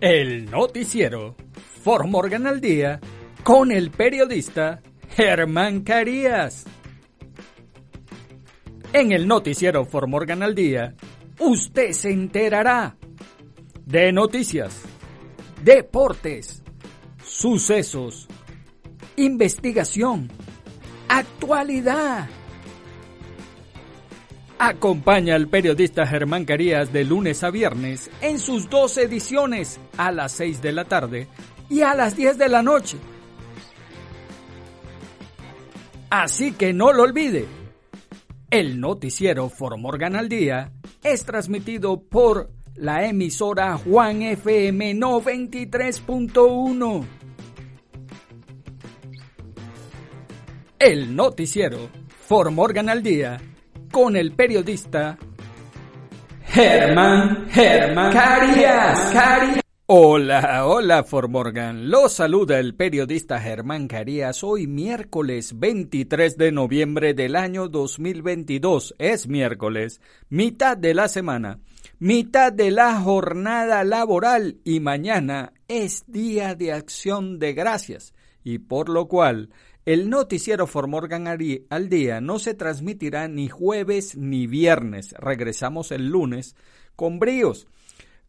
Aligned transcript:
El 0.00 0.50
noticiero 0.50 1.36
For 1.82 2.06
Morgan 2.06 2.46
al 2.46 2.62
día 2.62 2.98
con 3.44 3.70
el 3.70 3.90
periodista 3.90 4.80
Germán 5.10 5.82
Carías. 5.82 6.64
En 8.94 9.12
el 9.12 9.28
noticiero 9.28 9.84
For 9.84 10.06
Morgan 10.06 10.42
al 10.42 10.54
día, 10.54 10.94
usted 11.38 11.92
se 11.92 12.12
enterará 12.12 12.96
de 13.84 14.10
noticias, 14.10 14.80
deportes, 15.62 16.62
sucesos, 17.22 18.26
investigación, 19.16 20.30
actualidad. 21.08 22.26
Acompaña 24.62 25.36
al 25.36 25.48
periodista 25.48 26.06
Germán 26.06 26.44
Carías 26.44 26.92
de 26.92 27.04
lunes 27.04 27.42
a 27.44 27.50
viernes 27.50 28.10
en 28.20 28.38
sus 28.38 28.68
dos 28.68 28.98
ediciones 28.98 29.80
a 29.96 30.12
las 30.12 30.32
6 30.32 30.60
de 30.60 30.72
la 30.72 30.84
tarde 30.84 31.28
y 31.70 31.80
a 31.80 31.94
las 31.94 32.14
10 32.14 32.36
de 32.36 32.50
la 32.50 32.62
noche. 32.62 32.98
Así 36.10 36.52
que 36.52 36.74
no 36.74 36.92
lo 36.92 37.04
olvide. 37.04 37.46
El 38.50 38.80
noticiero 38.80 39.48
Formorgan 39.48 40.14
al 40.14 40.28
Día 40.28 40.72
es 41.02 41.24
transmitido 41.24 42.02
por 42.02 42.50
la 42.74 43.06
emisora 43.06 43.78
Juan 43.78 44.20
FM 44.20 44.94
93.1. 44.94 47.04
El 50.78 51.16
noticiero 51.16 51.88
Formorgan 52.28 52.90
al 52.90 53.02
Día 53.02 53.40
con 53.90 54.16
el 54.16 54.32
periodista 54.32 55.18
Germán 56.44 57.48
Germán 57.50 58.12
Carías. 58.12 59.12
Carías. 59.12 59.60
Hola, 59.86 60.66
hola 60.66 61.02
Formorgan. 61.02 61.90
Lo 61.90 62.08
saluda 62.08 62.60
el 62.60 62.76
periodista 62.76 63.40
Germán 63.40 63.88
Carías 63.88 64.44
hoy 64.44 64.66
miércoles 64.68 65.58
23 65.58 66.36
de 66.36 66.52
noviembre 66.52 67.14
del 67.14 67.34
año 67.34 67.68
2022. 67.68 68.94
Es 68.98 69.26
miércoles, 69.26 70.00
mitad 70.28 70.76
de 70.76 70.94
la 70.94 71.08
semana, 71.08 71.58
mitad 71.98 72.52
de 72.52 72.70
la 72.70 73.00
jornada 73.00 73.82
laboral 73.82 74.58
y 74.64 74.78
mañana 74.78 75.52
es 75.66 76.04
día 76.06 76.54
de 76.54 76.72
acción 76.72 77.40
de 77.40 77.52
gracias 77.52 78.14
y 78.44 78.58
por 78.58 78.88
lo 78.88 79.08
cual 79.08 79.50
el 79.86 80.10
noticiero 80.10 80.66
Formorgan 80.66 81.26
al 81.26 81.88
día 81.88 82.20
no 82.20 82.38
se 82.38 82.54
transmitirá 82.54 83.28
ni 83.28 83.48
jueves 83.48 84.16
ni 84.16 84.46
viernes. 84.46 85.14
Regresamos 85.18 85.90
el 85.90 86.08
lunes 86.08 86.54
con 86.96 87.18
bríos. 87.18 87.66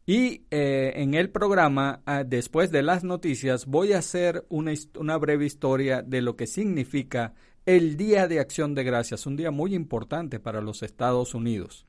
Y 0.06 0.46
eh, 0.50 0.94
en 0.96 1.14
el 1.14 1.30
programa, 1.30 2.02
ah, 2.06 2.24
después 2.24 2.72
de 2.72 2.82
las 2.82 3.04
noticias, 3.04 3.66
voy 3.66 3.94
a 3.94 4.00
hacer 4.00 4.46
una, 4.50 4.74
una 4.98 5.18
breve 5.18 5.46
historia 5.46 6.02
de 6.02 6.22
lo 6.22 6.36
que 6.36 6.48
significa 6.48 7.34
el 7.66 7.98
Día 7.98 8.28
de 8.28 8.40
Acción 8.40 8.74
de 8.74 8.84
Gracias, 8.84 9.26
un 9.26 9.36
día 9.36 9.52
muy 9.52 9.76
importante 9.76 10.40
para 10.40 10.62
los 10.62 10.82
Estados 10.82 11.36
Unidos. 11.36 11.86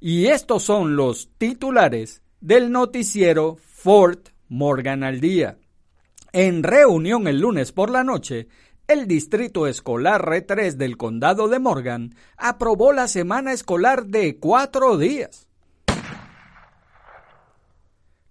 Y 0.00 0.26
estos 0.26 0.62
son 0.62 0.96
los 0.96 1.30
titulares 1.38 2.22
del 2.40 2.70
noticiero 2.70 3.56
Fort 3.56 4.28
Morgan 4.48 5.02
al 5.02 5.20
día. 5.20 5.58
En 6.32 6.62
reunión 6.62 7.26
el 7.26 7.40
lunes 7.40 7.72
por 7.72 7.90
la 7.90 8.04
noche, 8.04 8.48
el 8.88 9.06
Distrito 9.06 9.66
Escolar 9.66 10.24
R3 10.24 10.72
del 10.72 10.96
Condado 10.96 11.48
de 11.48 11.58
Morgan 11.58 12.14
aprobó 12.38 12.94
la 12.94 13.06
semana 13.06 13.52
escolar 13.52 14.06
de 14.06 14.38
cuatro 14.38 14.96
días. 14.96 15.46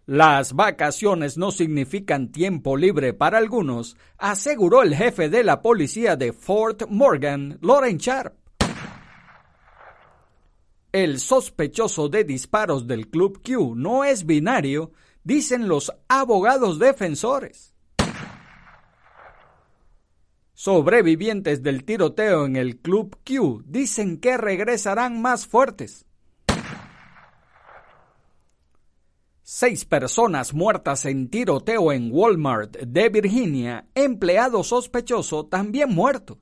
Las 0.08 0.54
vacaciones 0.54 1.38
no 1.38 1.52
significan 1.52 2.32
tiempo 2.32 2.76
libre 2.76 3.14
para 3.14 3.38
algunos, 3.38 3.98
aseguró 4.18 4.82
el 4.82 4.96
jefe 4.96 5.30
de 5.30 5.44
la 5.44 5.62
policía 5.62 6.16
de 6.16 6.34
Fort 6.34 6.90
Morgan, 6.90 7.60
Loren 7.62 7.98
Sharp. 7.98 8.34
El 10.92 11.20
sospechoso 11.20 12.10
de 12.10 12.24
disparos 12.24 12.88
del 12.88 13.10
Club 13.10 13.44
Q 13.44 13.76
no 13.76 14.06
es 14.06 14.26
binario, 14.26 14.92
dicen 15.24 15.68
los 15.68 15.94
abogados 16.08 16.80
defensores. 16.80 17.77
Sobrevivientes 20.60 21.62
del 21.62 21.84
tiroteo 21.84 22.48
en 22.48 22.56
el 22.56 22.80
Club 22.80 23.16
Q 23.24 23.62
dicen 23.68 24.18
que 24.18 24.38
regresarán 24.38 25.22
más 25.22 25.46
fuertes. 25.46 26.08
Seis 29.44 29.86
personas 29.86 30.56
muertas 30.56 31.06
en 31.06 31.30
tiroteo 31.30 31.92
en 31.92 32.10
Walmart 32.12 32.76
de 32.76 33.10
Virginia, 33.10 33.86
empleado 33.94 34.64
sospechoso 34.64 35.46
también 35.46 35.94
muerto. 35.94 36.40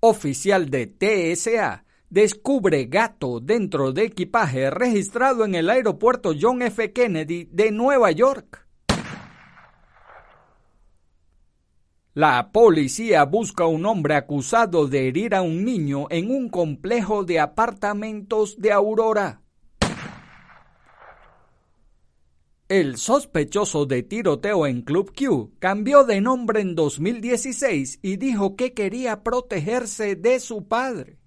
Oficial 0.00 0.70
de 0.70 0.86
TSA 0.86 1.84
descubre 2.08 2.86
gato 2.86 3.40
dentro 3.40 3.92
de 3.92 4.04
equipaje 4.04 4.70
registrado 4.70 5.44
en 5.44 5.56
el 5.56 5.68
aeropuerto 5.68 6.32
John 6.40 6.62
F. 6.62 6.94
Kennedy 6.94 7.44
de 7.52 7.70
Nueva 7.70 8.12
York. 8.12 8.65
La 12.16 12.50
policía 12.50 13.26
busca 13.26 13.66
un 13.66 13.84
hombre 13.84 14.14
acusado 14.14 14.88
de 14.88 15.06
herir 15.06 15.34
a 15.34 15.42
un 15.42 15.66
niño 15.66 16.06
en 16.08 16.30
un 16.30 16.48
complejo 16.48 17.24
de 17.24 17.40
apartamentos 17.40 18.58
de 18.58 18.72
Aurora. 18.72 19.42
El 22.70 22.96
sospechoso 22.96 23.84
de 23.84 24.02
tiroteo 24.02 24.66
en 24.66 24.80
Club 24.80 25.12
Q 25.14 25.52
cambió 25.58 26.04
de 26.04 26.22
nombre 26.22 26.62
en 26.62 26.74
2016 26.74 27.98
y 28.00 28.16
dijo 28.16 28.56
que 28.56 28.72
quería 28.72 29.22
protegerse 29.22 30.16
de 30.16 30.40
su 30.40 30.66
padre. 30.66 31.18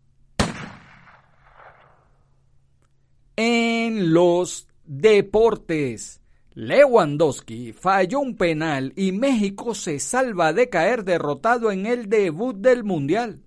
En 3.36 4.12
los 4.12 4.68
deportes, 4.86 6.20
Lewandowski 6.60 7.72
falló 7.72 8.20
un 8.20 8.36
penal 8.36 8.92
y 8.98 9.14
México 9.14 9.74
se 9.74 9.98
salva 9.98 10.52
de 10.52 10.68
caer 10.68 11.06
derrotado 11.06 11.72
en 11.72 11.86
el 11.86 12.10
debut 12.10 12.54
del 12.54 12.84
Mundial. 12.84 13.42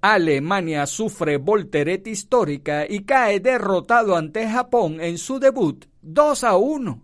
Alemania 0.00 0.86
sufre 0.86 1.36
voltereta 1.36 2.08
histórica 2.08 2.86
y 2.88 3.04
cae 3.04 3.38
derrotado 3.40 4.16
ante 4.16 4.48
Japón 4.48 4.98
en 4.98 5.18
su 5.18 5.38
debut 5.38 5.84
2 6.00 6.44
a 6.44 6.56
1. 6.56 7.02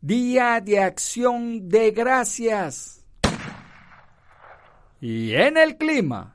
Día 0.00 0.60
de 0.60 0.80
acción 0.80 1.68
de 1.68 1.92
gracias. 1.92 3.06
Y 5.00 5.32
en 5.34 5.56
el 5.56 5.76
clima, 5.76 6.31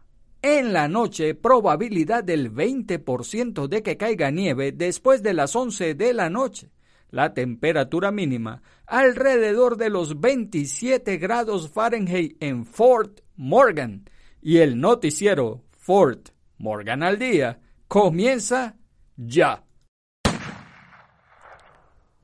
en 0.48 0.72
la 0.72 0.88
noche 0.88 1.36
probabilidad 1.36 2.24
del 2.24 2.54
20% 2.54 3.68
de 3.68 3.84
que 3.84 3.98
caiga 3.98 4.32
nieve 4.32 4.72
después 4.72 5.22
de 5.22 5.34
las 5.34 5.54
11 5.56 5.94
de 5.94 6.14
la 6.14 6.30
noche 6.30 6.72
la 7.10 7.34
temperatura 7.34 8.12
mínima 8.12 8.62
alrededor 8.86 9.76
de 9.76 9.90
los 9.90 10.22
27 10.22 11.18
grados 11.18 11.70
Fahrenheit 11.70 12.42
en 12.42 12.66
Fort 12.66 13.20
Morgan 13.36 14.10
y 14.42 14.60
el 14.60 14.80
noticiero 14.80 15.66
Fort 15.72 16.30
Morgan 16.58 17.04
al 17.04 17.20
día 17.20 17.60
comienza 17.90 18.78
ya. 19.18 19.67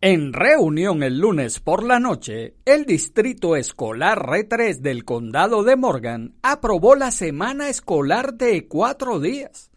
En 0.05 0.33
reunión 0.33 1.01
el 1.01 1.19
lunes 1.19 1.61
por 1.61 1.81
la 1.81 1.97
noche, 1.97 2.55
el 2.65 2.83
Distrito 2.83 3.55
Escolar 3.55 4.19
R3 4.19 4.79
del 4.79 5.05
Condado 5.05 5.63
de 5.63 5.77
Morgan 5.77 6.33
aprobó 6.41 6.95
la 6.95 7.09
semana 7.09 7.69
escolar 7.69 8.33
de 8.33 8.67
cuatro 8.67 9.21
días. 9.21 9.71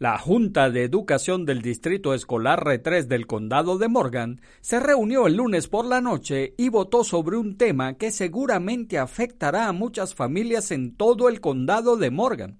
La 0.00 0.18
Junta 0.18 0.70
de 0.70 0.82
Educación 0.82 1.46
del 1.46 1.62
Distrito 1.62 2.12
Escolar 2.12 2.64
R3 2.64 3.04
del 3.04 3.28
Condado 3.28 3.78
de 3.78 3.86
Morgan 3.86 4.40
se 4.62 4.80
reunió 4.80 5.28
el 5.28 5.36
lunes 5.36 5.68
por 5.68 5.84
la 5.84 6.00
noche 6.00 6.54
y 6.58 6.70
votó 6.70 7.04
sobre 7.04 7.36
un 7.36 7.56
tema 7.56 7.94
que 7.94 8.10
seguramente 8.10 8.98
afectará 8.98 9.68
a 9.68 9.72
muchas 9.72 10.12
familias 10.12 10.72
en 10.72 10.96
todo 10.96 11.28
el 11.28 11.40
Condado 11.40 11.96
de 11.96 12.10
Morgan. 12.10 12.58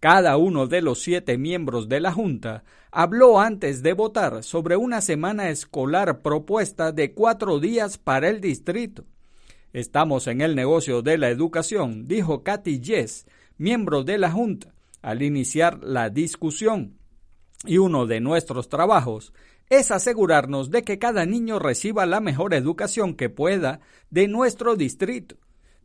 Cada 0.00 0.36
uno 0.36 0.66
de 0.66 0.82
los 0.82 1.00
siete 1.00 1.38
miembros 1.38 1.88
de 1.88 2.00
la 2.00 2.12
Junta 2.12 2.64
habló 2.90 3.40
antes 3.40 3.82
de 3.82 3.94
votar 3.94 4.42
sobre 4.42 4.76
una 4.76 5.00
semana 5.00 5.48
escolar 5.48 6.20
propuesta 6.20 6.92
de 6.92 7.14
cuatro 7.14 7.60
días 7.60 7.96
para 7.96 8.28
el 8.28 8.40
distrito. 8.40 9.04
Estamos 9.72 10.26
en 10.26 10.42
el 10.42 10.54
negocio 10.54 11.02
de 11.02 11.18
la 11.18 11.30
educación, 11.30 12.06
dijo 12.06 12.42
Kathy 12.42 12.80
Jess, 12.82 13.26
miembro 13.58 14.04
de 14.04 14.18
la 14.18 14.30
Junta 14.30 14.74
al 15.06 15.22
iniciar 15.22 15.82
la 15.82 16.10
discusión. 16.10 16.98
Y 17.64 17.78
uno 17.78 18.06
de 18.06 18.20
nuestros 18.20 18.68
trabajos 18.68 19.32
es 19.70 19.90
asegurarnos 19.90 20.70
de 20.70 20.82
que 20.82 20.98
cada 20.98 21.24
niño 21.26 21.58
reciba 21.58 22.06
la 22.06 22.20
mejor 22.20 22.54
educación 22.54 23.14
que 23.14 23.30
pueda 23.30 23.80
de 24.10 24.28
nuestro 24.28 24.76
distrito. 24.76 25.36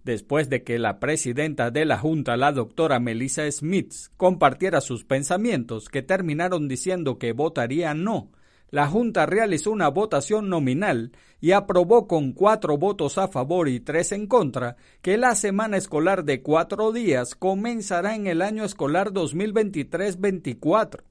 Después 0.03 0.49
de 0.49 0.63
que 0.63 0.79
la 0.79 0.99
presidenta 0.99 1.71
de 1.71 1.85
la 1.85 1.97
Junta, 1.97 2.37
la 2.37 2.51
doctora 2.51 2.99
Melissa 2.99 3.49
Smith, 3.51 3.93
compartiera 4.17 4.81
sus 4.81 5.05
pensamientos, 5.05 5.89
que 5.89 6.01
terminaron 6.01 6.67
diciendo 6.67 7.17
que 7.17 7.33
votaría 7.33 7.93
no. 7.93 8.31
La 8.69 8.87
Junta 8.87 9.25
realizó 9.25 9.71
una 9.71 9.89
votación 9.89 10.47
nominal 10.47 11.11
y 11.41 11.51
aprobó 11.51 12.07
con 12.07 12.31
cuatro 12.31 12.77
votos 12.77 13.17
a 13.17 13.27
favor 13.27 13.67
y 13.67 13.81
tres 13.81 14.13
en 14.13 14.27
contra 14.27 14.77
que 15.01 15.17
la 15.17 15.35
semana 15.35 15.75
escolar 15.75 16.23
de 16.23 16.41
cuatro 16.41 16.93
días 16.93 17.35
comenzará 17.35 18.15
en 18.15 18.27
el 18.27 18.41
año 18.41 18.63
escolar 18.63 19.11
2023-24. 19.11 21.01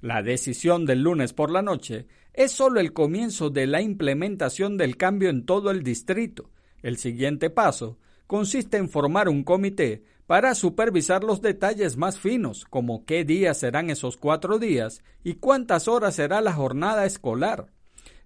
La 0.00 0.22
decisión 0.22 0.84
del 0.84 1.02
lunes 1.02 1.32
por 1.32 1.50
la 1.50 1.62
noche 1.62 2.06
es 2.32 2.52
solo 2.52 2.80
el 2.80 2.92
comienzo 2.92 3.50
de 3.50 3.66
la 3.66 3.82
implementación 3.82 4.76
del 4.76 4.96
cambio 4.96 5.28
en 5.28 5.44
todo 5.44 5.70
el 5.70 5.82
distrito. 5.82 6.50
El 6.82 6.96
siguiente 6.96 7.50
paso 7.50 7.98
consiste 8.30 8.76
en 8.76 8.88
formar 8.88 9.28
un 9.28 9.42
comité 9.42 10.04
para 10.28 10.54
supervisar 10.54 11.24
los 11.24 11.42
detalles 11.42 11.96
más 11.96 12.20
finos, 12.20 12.64
como 12.64 13.04
qué 13.04 13.24
días 13.24 13.58
serán 13.58 13.90
esos 13.90 14.16
cuatro 14.16 14.60
días 14.60 15.02
y 15.24 15.34
cuántas 15.34 15.88
horas 15.88 16.14
será 16.14 16.40
la 16.40 16.52
jornada 16.52 17.06
escolar. 17.06 17.72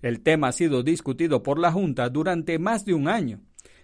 El 0.02 0.20
tema 0.20 0.48
ha 0.48 0.52
sido 0.52 0.82
discutido 0.82 1.42
por 1.42 1.58
la 1.58 1.72
Junta 1.72 2.10
durante 2.10 2.58
más 2.58 2.84
de 2.84 2.92
un 2.92 3.08
año. 3.08 3.40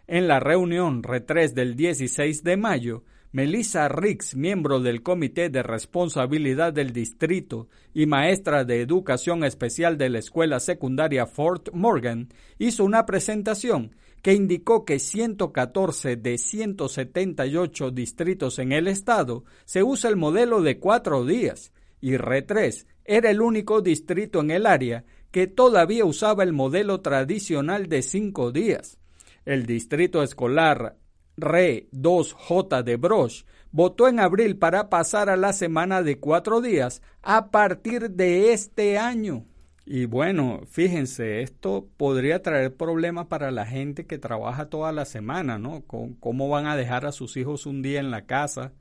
En 0.07 0.29
la 0.29 0.41
reunión 0.41 1.03
R3 1.03 1.55
del 1.55 1.75
16 1.75 2.45
de 2.45 2.59
mayo, 2.59 3.03
Melissa 3.33 3.89
Rix, 3.89 4.37
miembro 4.37 4.81
del 4.81 5.03
Comité 5.03 5.49
de 5.49 5.63
Responsabilidad 5.63 6.75
del 6.75 6.93
Distrito 6.93 7.69
y 7.95 8.05
maestra 8.05 8.65
de 8.65 8.83
Educación 8.83 9.43
Especial 9.43 9.97
de 9.97 10.11
la 10.11 10.19
Escuela 10.19 10.61
Secundaria 10.61 11.25
Fort 11.25 11.71
Morgan, 11.73 12.29
hizo 12.59 12.85
una 12.85 13.07
presentación 13.07 13.97
que 14.23 14.35
indicó 14.35 14.85
que 14.85 14.99
114 14.99 16.17
de 16.17 16.39
178 16.39 17.91
distritos 17.91 18.59
en 18.59 18.73
el 18.73 18.89
estado 18.89 19.45
se 19.65 19.83
usa 19.83 20.11
el 20.11 20.17
modelo 20.17 20.63
de 20.63 20.79
cuatro 20.79 21.25
días 21.25 21.73
y 22.01 22.13
R3 22.13 22.87
era 23.05 23.31
el 23.31 23.41
único 23.41 23.81
distrito 23.81 24.41
en 24.41 24.51
el 24.51 24.67
área 24.67 25.05
que 25.31 25.47
todavía 25.47 26.05
usaba 26.05 26.43
el 26.43 26.53
modelo 26.53 27.01
tradicional 27.01 27.89
de 27.89 28.03
cinco 28.03 28.53
días. 28.53 28.99
El 29.45 29.67
distrito 29.67 30.23
escolar 30.23 30.97
Re 31.37 31.89
2J 31.93 32.83
de 32.83 32.97
Brosh 32.97 33.45
votó 33.73 34.09
en 34.09 34.21
abril 34.21 34.59
para 34.59 34.91
pasar 34.91 35.31
a 35.31 35.37
la 35.37 35.53
semana 35.53 36.03
de 36.03 36.19
cuatro 36.19 36.61
días 36.61 37.03
a 37.23 37.51
partir 37.51 38.11
de 38.11 38.53
este 38.53 38.99
año. 38.99 39.47
Y 39.85 40.05
bueno, 40.05 40.61
fíjense, 40.67 41.43
esto 41.43 41.89
podría 41.97 42.43
traer 42.43 42.77
problemas 42.77 43.27
para 43.27 43.51
la 43.51 43.67
gente 43.67 44.07
que 44.07 44.19
trabaja 44.19 44.69
toda 44.69 44.93
la 44.93 45.05
semana, 45.05 45.59
¿no? 45.59 45.83
¿Cómo 45.87 46.49
van 46.49 46.67
a 46.67 46.77
dejar 46.77 47.07
a 47.07 47.13
sus 47.13 47.37
hijos 47.37 47.67
un 47.67 47.83
día 47.83 48.01
en 48.01 48.11
la 48.11 48.27
casa? 48.27 48.73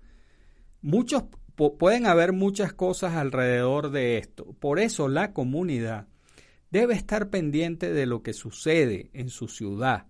Muchos 0.81 1.23
pueden 1.77 2.05
haber 2.05 2.31
muchas 2.31 2.73
cosas 2.73 3.15
alrededor 3.15 3.91
de 3.91 4.17
esto. 4.17 4.53
Por 4.59 4.79
eso 4.79 5.07
la 5.07 5.33
comunidad 5.33 6.07
debe 6.71 6.93
estar 6.93 7.29
pendiente 7.29 7.91
de 7.91 8.05
lo 8.05 8.21
que 8.21 8.33
sucede 8.33 9.09
en 9.13 9.29
su 9.29 9.47
ciudad 9.47 10.07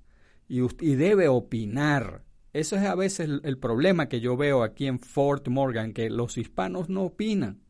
y, 0.48 0.62
y 0.86 0.96
debe 0.96 1.28
opinar 1.28 2.24
eso 2.54 2.76
es 2.76 2.84
a 2.84 2.96
veces 2.96 3.30
el, 3.44 3.58
problema 3.58 4.10
que 4.10 4.22
yo 4.22 4.36
veo 4.36 4.64
aquí 4.64 4.88
en 4.88 5.00
Fort 5.00 5.48
Morgan, 5.50 5.94
que 5.94 6.10
los 6.10 6.38
hispanos 6.38 6.90
no 6.90 7.04
opinan. 7.04 7.62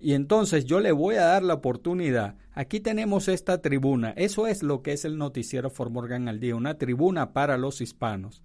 Y 0.00 0.14
entonces 0.14 0.64
yo 0.64 0.80
le 0.80 0.92
voy 0.92 1.16
a 1.16 1.24
dar 1.24 1.42
la 1.42 1.54
oportunidad. 1.54 2.36
Aquí 2.52 2.80
tenemos 2.80 3.28
esta 3.28 3.60
tribuna. 3.60 4.10
Eso 4.16 4.46
es 4.46 4.62
lo 4.62 4.82
que 4.82 4.92
es 4.92 5.04
el 5.04 5.18
noticiero 5.18 5.70
Fort 5.70 5.90
Morgan 5.90 6.28
al 6.28 6.40
día, 6.40 6.54
una 6.54 6.78
tribuna 6.78 7.32
para 7.32 7.58
los 7.58 7.80
hispanos. 7.80 8.42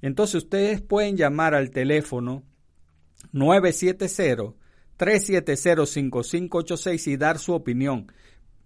Entonces 0.00 0.44
ustedes 0.44 0.80
pueden 0.80 1.16
llamar 1.16 1.54
al 1.54 1.70
teléfono 1.70 2.44
970 3.32 4.54
370 4.96 5.86
5586 5.86 7.06
y 7.08 7.16
dar 7.16 7.38
su 7.38 7.52
opinión 7.52 8.06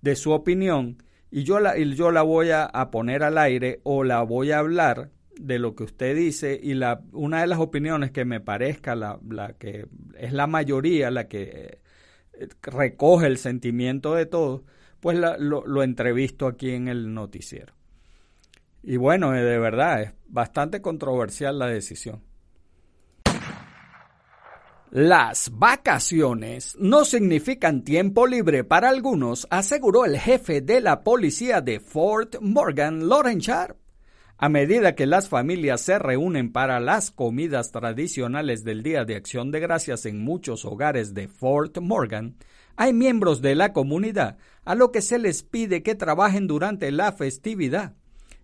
de 0.02 0.16
su 0.16 0.32
opinión 0.32 0.98
y 1.32 1.44
yo 1.44 1.60
la, 1.60 1.78
yo 1.78 2.12
la 2.12 2.24
voy 2.24 2.50
a, 2.52 2.72
poner 2.92 3.24
al 3.24 3.38
aire 3.38 3.82
o 3.84 4.04
la 4.04 4.24
voy 4.24 4.52
a 4.52 4.60
hablar 4.60 5.12
de 5.40 5.60
lo 5.60 5.76
que 5.76 5.84
usted 5.84 6.16
dice 6.16 6.60
y 6.62 6.74
la, 6.74 7.02
una 7.12 7.42
de 7.42 7.48
las 7.48 7.60
opiniones 7.60 8.12
que 8.12 8.26
me 8.26 8.40
parezca 8.40 8.96
la, 8.96 9.20
la 9.30 9.54
que 9.54 9.88
es 10.18 10.34
la 10.34 10.48
mayoría, 10.48 11.12
la 11.12 11.28
que 11.28 11.82
recoge 12.62 13.28
el 13.28 13.38
sentimiento 13.38 14.16
de 14.16 14.26
todos, 14.26 14.62
pues 15.00 15.18
lo, 15.18 15.66
lo 15.66 15.84
entrevisto 15.84 16.48
aquí 16.48 16.72
en 16.72 16.88
el 16.88 17.14
noticiero. 17.14 17.74
Y 18.82 18.98
bueno, 18.98 19.36
eh, 19.36 19.44
de 19.44 19.60
verdad, 19.60 20.02
es 20.02 20.14
bastante 20.28 20.82
controversial 20.82 21.60
la 21.60 21.68
decisión. 21.68 22.24
Las 24.92 25.52
vacaciones 25.54 26.76
no 26.80 27.06
significan 27.06 27.84
tiempo 27.84 28.26
libre 28.26 28.64
para 28.64 28.90
algunos, 28.90 29.46
aseguró 29.52 30.04
el 30.04 30.18
jefe 30.18 30.62
de 30.62 30.82
la 30.82 31.04
policía 31.04 31.62
de 31.62 31.80
Fort 31.80 32.38
Morgan, 32.42 33.08
Loren 33.08 33.38
Sharp. 33.38 33.78
A 34.40 34.50
medida 34.50 34.96
que 34.96 35.06
las 35.06 35.30
familias 35.30 35.82
se 35.82 36.00
reúnen 36.00 36.52
para 36.52 36.80
las 36.80 37.12
comidas 37.12 37.72
tradicionales 37.72 38.64
del 38.64 38.82
Día 38.82 39.06
de 39.06 39.16
Acción 39.16 39.52
de 39.52 39.60
Gracias 39.60 40.08
en 40.08 40.24
muchos 40.24 40.66
hogares 40.66 41.14
de 41.14 41.28
Fort 41.28 41.78
Morgan, 41.78 42.38
hay 42.76 42.92
miembros 42.92 43.44
de 43.44 43.54
la 43.54 43.74
comunidad 43.74 44.38
a 44.66 44.74
lo 44.74 44.92
que 44.92 45.04
se 45.04 45.20
les 45.20 45.44
pide 45.44 45.84
que 45.84 45.94
trabajen 45.94 46.48
durante 46.48 46.92
la 46.92 47.12
festividad. 47.12 47.94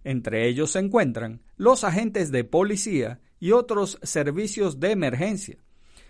Entre 0.03 0.47
ellos 0.47 0.73
se 0.73 0.79
encuentran 0.79 1.41
los 1.57 1.83
agentes 1.83 2.29
de 2.31 2.43
policía 2.43 3.19
y 3.39 3.51
otros 3.51 3.97
servicios 4.03 4.79
de 4.79 4.91
emergencia. 4.91 5.64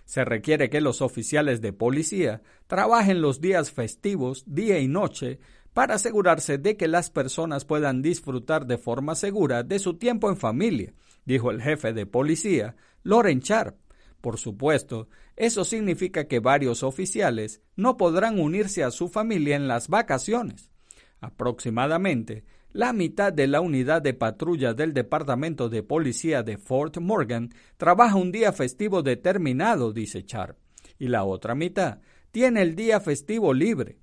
Se 0.05 0.23
requiere 0.23 0.69
que 0.69 0.81
los 0.81 1.01
oficiales 1.01 1.61
de 1.61 1.73
policía 1.73 2.41
trabajen 2.67 3.21
los 3.21 3.41
días 3.41 3.71
festivos, 3.71 4.43
día 4.47 4.79
y 4.79 4.87
noche, 4.87 5.39
para 5.73 5.95
asegurarse 5.95 6.57
de 6.57 6.77
que 6.77 6.87
las 6.87 7.09
personas 7.09 7.65
puedan 7.65 8.01
disfrutar 8.01 8.65
de 8.65 8.77
forma 8.77 9.15
segura 9.15 9.63
de 9.63 9.77
su 9.79 9.95
tiempo 9.95 10.29
en 10.29 10.37
familia, 10.37 10.93
dijo 11.25 11.51
el 11.51 11.61
jefe 11.61 11.91
de 11.91 12.05
policía, 12.05 12.77
Loren 13.03 13.39
Sharp. 13.39 13.75
Por 14.21 14.39
supuesto, 14.39 15.09
eso 15.35 15.65
significa 15.65 16.27
que 16.27 16.39
varios 16.39 16.81
oficiales 16.81 17.61
no 17.75 17.97
podrán 17.97 18.39
unirse 18.39 18.83
a 18.83 18.91
su 18.91 19.09
familia 19.09 19.55
en 19.55 19.67
las 19.67 19.89
vacaciones. 19.89 20.71
Aproximadamente 21.19 22.45
la 22.75 22.91
mitad 22.91 23.31
de 23.31 23.47
la 23.47 23.61
unidad 23.61 24.01
de 24.01 24.13
patrulla 24.13 24.73
del 24.73 24.93
Departamento 24.93 25.69
de 25.69 25.81
Policía 25.81 26.43
de 26.43 26.57
Fort 26.57 26.97
Morgan 26.97 27.53
trabaja 27.77 28.17
un 28.17 28.33
día 28.33 28.51
festivo 28.51 29.01
determinado, 29.01 29.93
dice 29.93 30.25
Sharp, 30.27 30.57
y 30.99 31.07
la 31.07 31.23
otra 31.23 31.55
mitad 31.55 31.99
tiene 32.31 32.61
el 32.63 32.75
día 32.75 32.99
festivo 32.99 33.53
libre. 33.53 33.99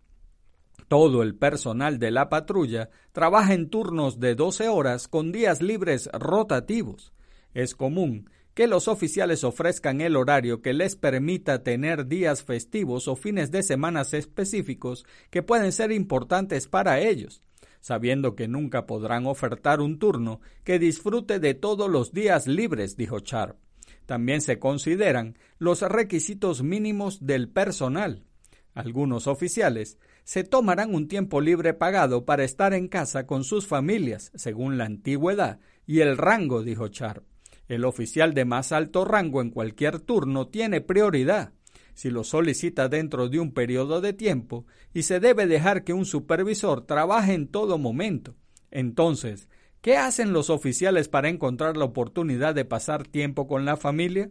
Todo 0.88 1.22
el 1.22 1.34
personal 1.34 1.98
de 1.98 2.12
la 2.12 2.30
patrulla 2.30 2.88
trabaja 3.12 3.52
en 3.52 3.68
turnos 3.68 4.20
de 4.20 4.34
12 4.34 4.68
horas 4.68 5.06
con 5.06 5.32
días 5.32 5.60
libres 5.60 6.08
rotativos. 6.14 7.12
Es 7.52 7.74
común 7.74 8.30
que 8.54 8.68
los 8.68 8.88
oficiales 8.88 9.44
ofrezcan 9.44 10.00
el 10.00 10.16
horario 10.16 10.62
que 10.62 10.72
les 10.72 10.96
permita 10.96 11.62
tener 11.62 12.06
días 12.06 12.42
festivos 12.42 13.06
o 13.06 13.16
fines 13.16 13.50
de 13.50 13.64
semanas 13.64 14.14
específicos 14.14 15.04
que 15.28 15.42
pueden 15.42 15.72
ser 15.72 15.92
importantes 15.92 16.68
para 16.68 17.00
ellos, 17.00 17.42
sabiendo 17.82 18.36
que 18.36 18.48
nunca 18.48 18.86
podrán 18.86 19.26
ofertar 19.26 19.80
un 19.80 19.98
turno 19.98 20.40
que 20.64 20.78
disfrute 20.78 21.40
de 21.40 21.52
todos 21.52 21.90
los 21.90 22.12
días 22.12 22.46
libres, 22.46 22.96
dijo 22.96 23.18
Sharp. 23.18 23.58
También 24.06 24.40
se 24.40 24.58
consideran 24.58 25.36
los 25.58 25.82
requisitos 25.82 26.62
mínimos 26.62 27.26
del 27.26 27.48
personal. 27.48 28.24
Algunos 28.72 29.26
oficiales 29.26 29.98
se 30.24 30.44
tomarán 30.44 30.94
un 30.94 31.08
tiempo 31.08 31.40
libre 31.40 31.74
pagado 31.74 32.24
para 32.24 32.44
estar 32.44 32.72
en 32.72 32.86
casa 32.86 33.26
con 33.26 33.42
sus 33.42 33.66
familias, 33.66 34.30
según 34.36 34.78
la 34.78 34.84
antigüedad 34.84 35.58
y 35.84 36.00
el 36.00 36.16
rango, 36.16 36.62
dijo 36.62 36.86
Sharp. 36.86 37.24
El 37.66 37.84
oficial 37.84 38.32
de 38.32 38.44
más 38.44 38.70
alto 38.70 39.04
rango 39.04 39.40
en 39.40 39.50
cualquier 39.50 39.98
turno 39.98 40.46
tiene 40.46 40.80
prioridad 40.80 41.52
si 41.94 42.10
lo 42.10 42.24
solicita 42.24 42.88
dentro 42.88 43.28
de 43.28 43.40
un 43.40 43.52
periodo 43.52 44.00
de 44.00 44.12
tiempo 44.12 44.66
y 44.94 45.02
se 45.02 45.20
debe 45.20 45.46
dejar 45.46 45.84
que 45.84 45.92
un 45.92 46.04
supervisor 46.04 46.86
trabaje 46.86 47.34
en 47.34 47.48
todo 47.48 47.78
momento. 47.78 48.34
Entonces, 48.70 49.48
¿qué 49.80 49.96
hacen 49.96 50.32
los 50.32 50.50
oficiales 50.50 51.08
para 51.08 51.28
encontrar 51.28 51.76
la 51.76 51.84
oportunidad 51.84 52.54
de 52.54 52.64
pasar 52.64 53.06
tiempo 53.06 53.46
con 53.46 53.64
la 53.64 53.76
familia? 53.76 54.30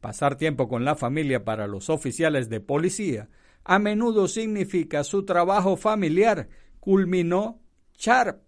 Pasar 0.00 0.36
tiempo 0.36 0.68
con 0.68 0.84
la 0.84 0.94
familia 0.94 1.44
para 1.44 1.66
los 1.66 1.90
oficiales 1.90 2.48
de 2.48 2.60
policía 2.60 3.28
a 3.68 3.78
menudo 3.78 4.28
significa 4.28 5.04
su 5.04 5.26
trabajo 5.26 5.76
familiar, 5.76 6.48
culminó 6.80 7.60
Sharp. 7.98 8.47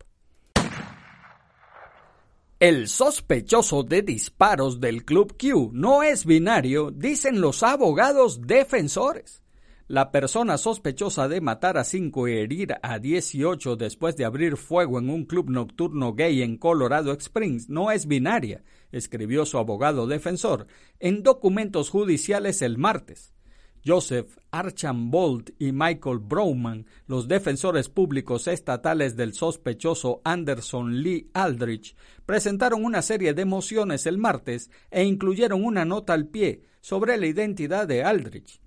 El 2.60 2.88
sospechoso 2.88 3.84
de 3.84 4.02
disparos 4.02 4.80
del 4.80 5.06
Club 5.06 5.34
Q 5.38 5.70
no 5.72 6.02
es 6.02 6.26
binario, 6.26 6.90
dicen 6.90 7.40
los 7.40 7.62
abogados 7.62 8.42
defensores. 8.42 9.42
La 9.88 10.12
persona 10.12 10.58
sospechosa 10.58 11.26
de 11.26 11.40
matar 11.40 11.78
a 11.78 11.84
cinco 11.84 12.28
y 12.28 12.36
herir 12.36 12.74
a 12.82 12.98
18 12.98 13.76
después 13.76 14.14
de 14.18 14.26
abrir 14.26 14.58
fuego 14.58 14.98
en 14.98 15.08
un 15.08 15.24
club 15.24 15.48
nocturno 15.48 16.12
gay 16.12 16.42
en 16.42 16.58
Colorado 16.58 17.14
Springs 17.14 17.70
no 17.70 17.90
es 17.92 18.04
binaria, 18.06 18.62
escribió 18.92 19.46
su 19.46 19.56
abogado 19.56 20.06
defensor 20.06 20.66
en 20.98 21.22
documentos 21.22 21.88
judiciales 21.88 22.60
el 22.60 22.76
martes. 22.76 23.32
Joseph 23.84 24.36
Archambault 24.50 25.50
y 25.58 25.72
Michael 25.72 26.18
Browman, 26.18 26.86
los 27.06 27.28
defensores 27.28 27.88
públicos 27.88 28.46
estatales 28.46 29.16
del 29.16 29.32
sospechoso 29.32 30.20
Anderson 30.24 31.02
Lee 31.02 31.30
Aldrich, 31.32 31.96
presentaron 32.26 32.84
una 32.84 33.02
serie 33.02 33.32
de 33.32 33.44
mociones 33.44 34.06
el 34.06 34.18
martes 34.18 34.70
e 34.90 35.04
incluyeron 35.04 35.64
una 35.64 35.84
nota 35.84 36.12
al 36.12 36.26
pie 36.26 36.62
sobre 36.80 37.16
la 37.16 37.26
identidad 37.26 37.88
de 37.88 38.02
Aldrich. 38.02 38.60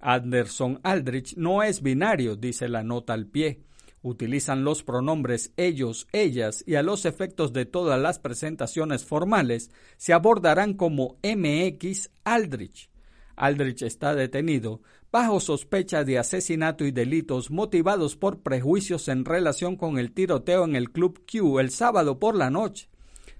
Anderson 0.00 0.80
Aldrich 0.82 1.34
no 1.36 1.62
es 1.62 1.82
binario, 1.82 2.36
dice 2.36 2.68
la 2.68 2.82
nota 2.82 3.14
al 3.14 3.26
pie. 3.26 3.62
Utilizan 4.02 4.62
los 4.62 4.84
pronombres 4.84 5.52
ellos, 5.56 6.06
ellas 6.12 6.62
y 6.66 6.76
a 6.76 6.82
los 6.82 7.04
efectos 7.04 7.52
de 7.52 7.66
todas 7.66 8.00
las 8.00 8.20
presentaciones 8.20 9.04
formales 9.04 9.70
se 9.96 10.12
abordarán 10.12 10.74
como 10.74 11.18
MX 11.24 12.10
Aldrich. 12.22 12.90
Aldrich 13.38 13.82
está 13.82 14.14
detenido 14.14 14.80
bajo 15.10 15.40
sospecha 15.40 16.04
de 16.04 16.18
asesinato 16.18 16.84
y 16.84 16.90
delitos 16.90 17.50
motivados 17.50 18.16
por 18.16 18.40
prejuicios 18.40 19.08
en 19.08 19.24
relación 19.24 19.76
con 19.76 19.98
el 19.98 20.12
tiroteo 20.12 20.64
en 20.64 20.76
el 20.76 20.90
Club 20.90 21.24
Q 21.30 21.60
el 21.60 21.70
sábado 21.70 22.18
por 22.18 22.34
la 22.34 22.50
noche. 22.50 22.88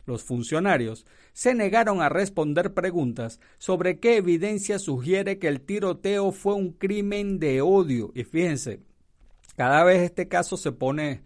Los 0.06 0.22
funcionarios 0.22 1.04
se 1.34 1.54
negaron 1.54 2.00
a 2.00 2.08
responder 2.08 2.72
preguntas 2.72 3.40
sobre 3.58 4.00
qué 4.00 4.16
evidencia 4.16 4.78
sugiere 4.78 5.38
que 5.38 5.48
el 5.48 5.60
tiroteo 5.60 6.32
fue 6.32 6.54
un 6.54 6.72
crimen 6.72 7.38
de 7.38 7.60
odio. 7.60 8.10
Y 8.14 8.24
fíjense, 8.24 8.80
cada 9.56 9.84
vez 9.84 10.00
este 10.00 10.28
caso 10.28 10.56
se 10.56 10.72
pone 10.72 11.20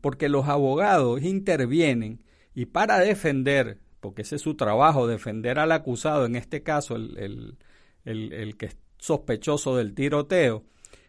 porque 0.00 0.28
los 0.28 0.46
abogados 0.46 1.22
intervienen 1.22 2.20
y 2.54 2.66
para 2.66 3.00
defender, 3.00 3.78
porque 4.00 4.22
ese 4.22 4.36
es 4.36 4.42
su 4.42 4.54
trabajo, 4.54 5.06
defender 5.06 5.58
al 5.58 5.72
acusado, 5.72 6.24
en 6.24 6.36
este 6.36 6.62
caso 6.62 6.94
el, 6.94 7.18
el, 7.18 7.58
que 8.04 8.66
es 8.66 8.76
sospechoso 8.98 9.76
del 9.76 9.94
tiroteo, 9.94 10.64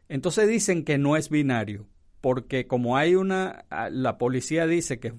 entonces 0.08 0.48
dicen 0.48 0.84
que 0.84 0.98
no 0.98 1.18
es 1.18 1.30
binario, 1.30 1.88
porque 2.22 2.68
como 2.68 2.98
hay 2.98 3.16
una, 3.16 3.66
la 3.92 4.18
policía 4.18 4.68
dice 4.68 5.00
que 5.00 5.14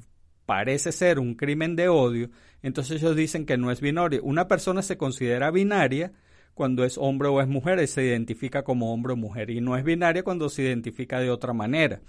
parece 0.47 0.93
ser 0.93 1.19
un 1.19 1.35
crimen 1.35 1.77
de 1.77 1.89
odio, 1.89 2.31
entonces 2.63 3.01
ellos 3.01 3.17
dicen 3.17 3.47
que 3.47 3.57
no 3.57 3.71
es 3.71 3.81
binario. 3.81 4.23
Una 4.23 4.49
persona 4.49 4.83
se 4.83 4.99
considera 4.99 5.51
binaria 5.51 6.13
cuando 6.55 6.85
es 6.85 6.99
hombre 6.99 7.29
o 7.29 7.41
es 7.41 7.49
mujer 7.49 7.81
y 7.81 7.87
se 7.87 8.05
identifica 8.05 8.65
como 8.65 8.93
hombre 8.93 9.13
o 9.13 9.17
mujer, 9.17 9.51
y 9.51 9.61
no 9.61 9.77
es 9.77 9.85
binaria 9.85 10.25
cuando 10.25 10.49
se 10.49 10.63
identifica 10.63 11.21
de 11.21 11.31
otra 11.31 11.53
manera. 11.53 12.01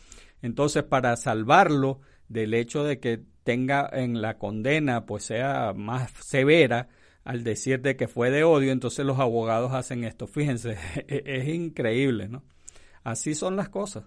Entonces, 0.42 0.84
para 0.84 1.16
salvarlo 1.16 2.02
del 2.28 2.54
hecho 2.54 2.84
de 2.84 3.00
que 3.00 3.22
tenga 3.44 3.90
en 3.92 4.22
la 4.22 4.38
condena, 4.38 5.06
pues 5.06 5.26
sea 5.26 5.74
más 5.76 6.12
severa, 6.26 6.90
al 7.24 7.44
decir 7.44 7.82
de 7.82 7.96
que 7.96 8.08
fue 8.08 8.32
de 8.32 8.44
odio, 8.44 8.72
entonces 8.72 9.06
los 9.06 9.20
abogados 9.20 9.74
hacen 9.74 10.04
esto. 10.04 10.28
Fíjense, 10.28 10.78
e-, 11.08 11.24
es 11.26 11.48
increíble, 11.48 12.28
¿no? 12.28 12.44
Así 13.04 13.36
son 13.36 13.56
las 13.56 13.70
cosas. 13.70 14.06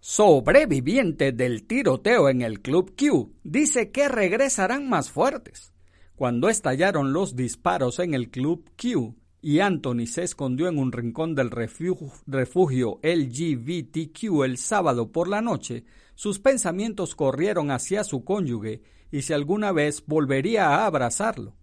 Sobreviviente 0.00 1.32
del 1.32 1.64
tiroteo 1.64 2.28
en 2.30 2.40
el 2.40 2.62
Club 2.62 2.94
Q 2.96 3.34
dice 3.44 3.90
que 3.90 4.08
regresarán 4.08 4.88
más 4.88 5.10
fuertes. 5.10 5.72
Cuando 6.16 6.48
estallaron 6.48 7.12
los 7.12 7.36
disparos 7.36 7.98
en 7.98 8.14
el 8.14 8.30
Club 8.30 8.64
Q 8.80 9.14
y 9.42 9.60
Anthony 9.60 10.06
se 10.06 10.22
escondió 10.22 10.68
en 10.68 10.78
un 10.78 10.92
rincón 10.92 11.34
del 11.34 11.50
refugio 11.50 13.00
LGBTQ 13.02 14.44
el 14.44 14.56
sábado 14.56 15.12
por 15.12 15.28
la 15.28 15.42
noche, 15.42 15.84
sus 16.14 16.38
pensamientos 16.38 17.14
corrieron 17.14 17.70
hacia 17.70 18.04
su 18.04 18.24
cónyuge 18.24 18.82
y 19.10 19.22
si 19.22 19.32
alguna 19.32 19.72
vez 19.72 20.04
volvería 20.06 20.68
a 20.68 20.86
abrazarlo. 20.86 21.54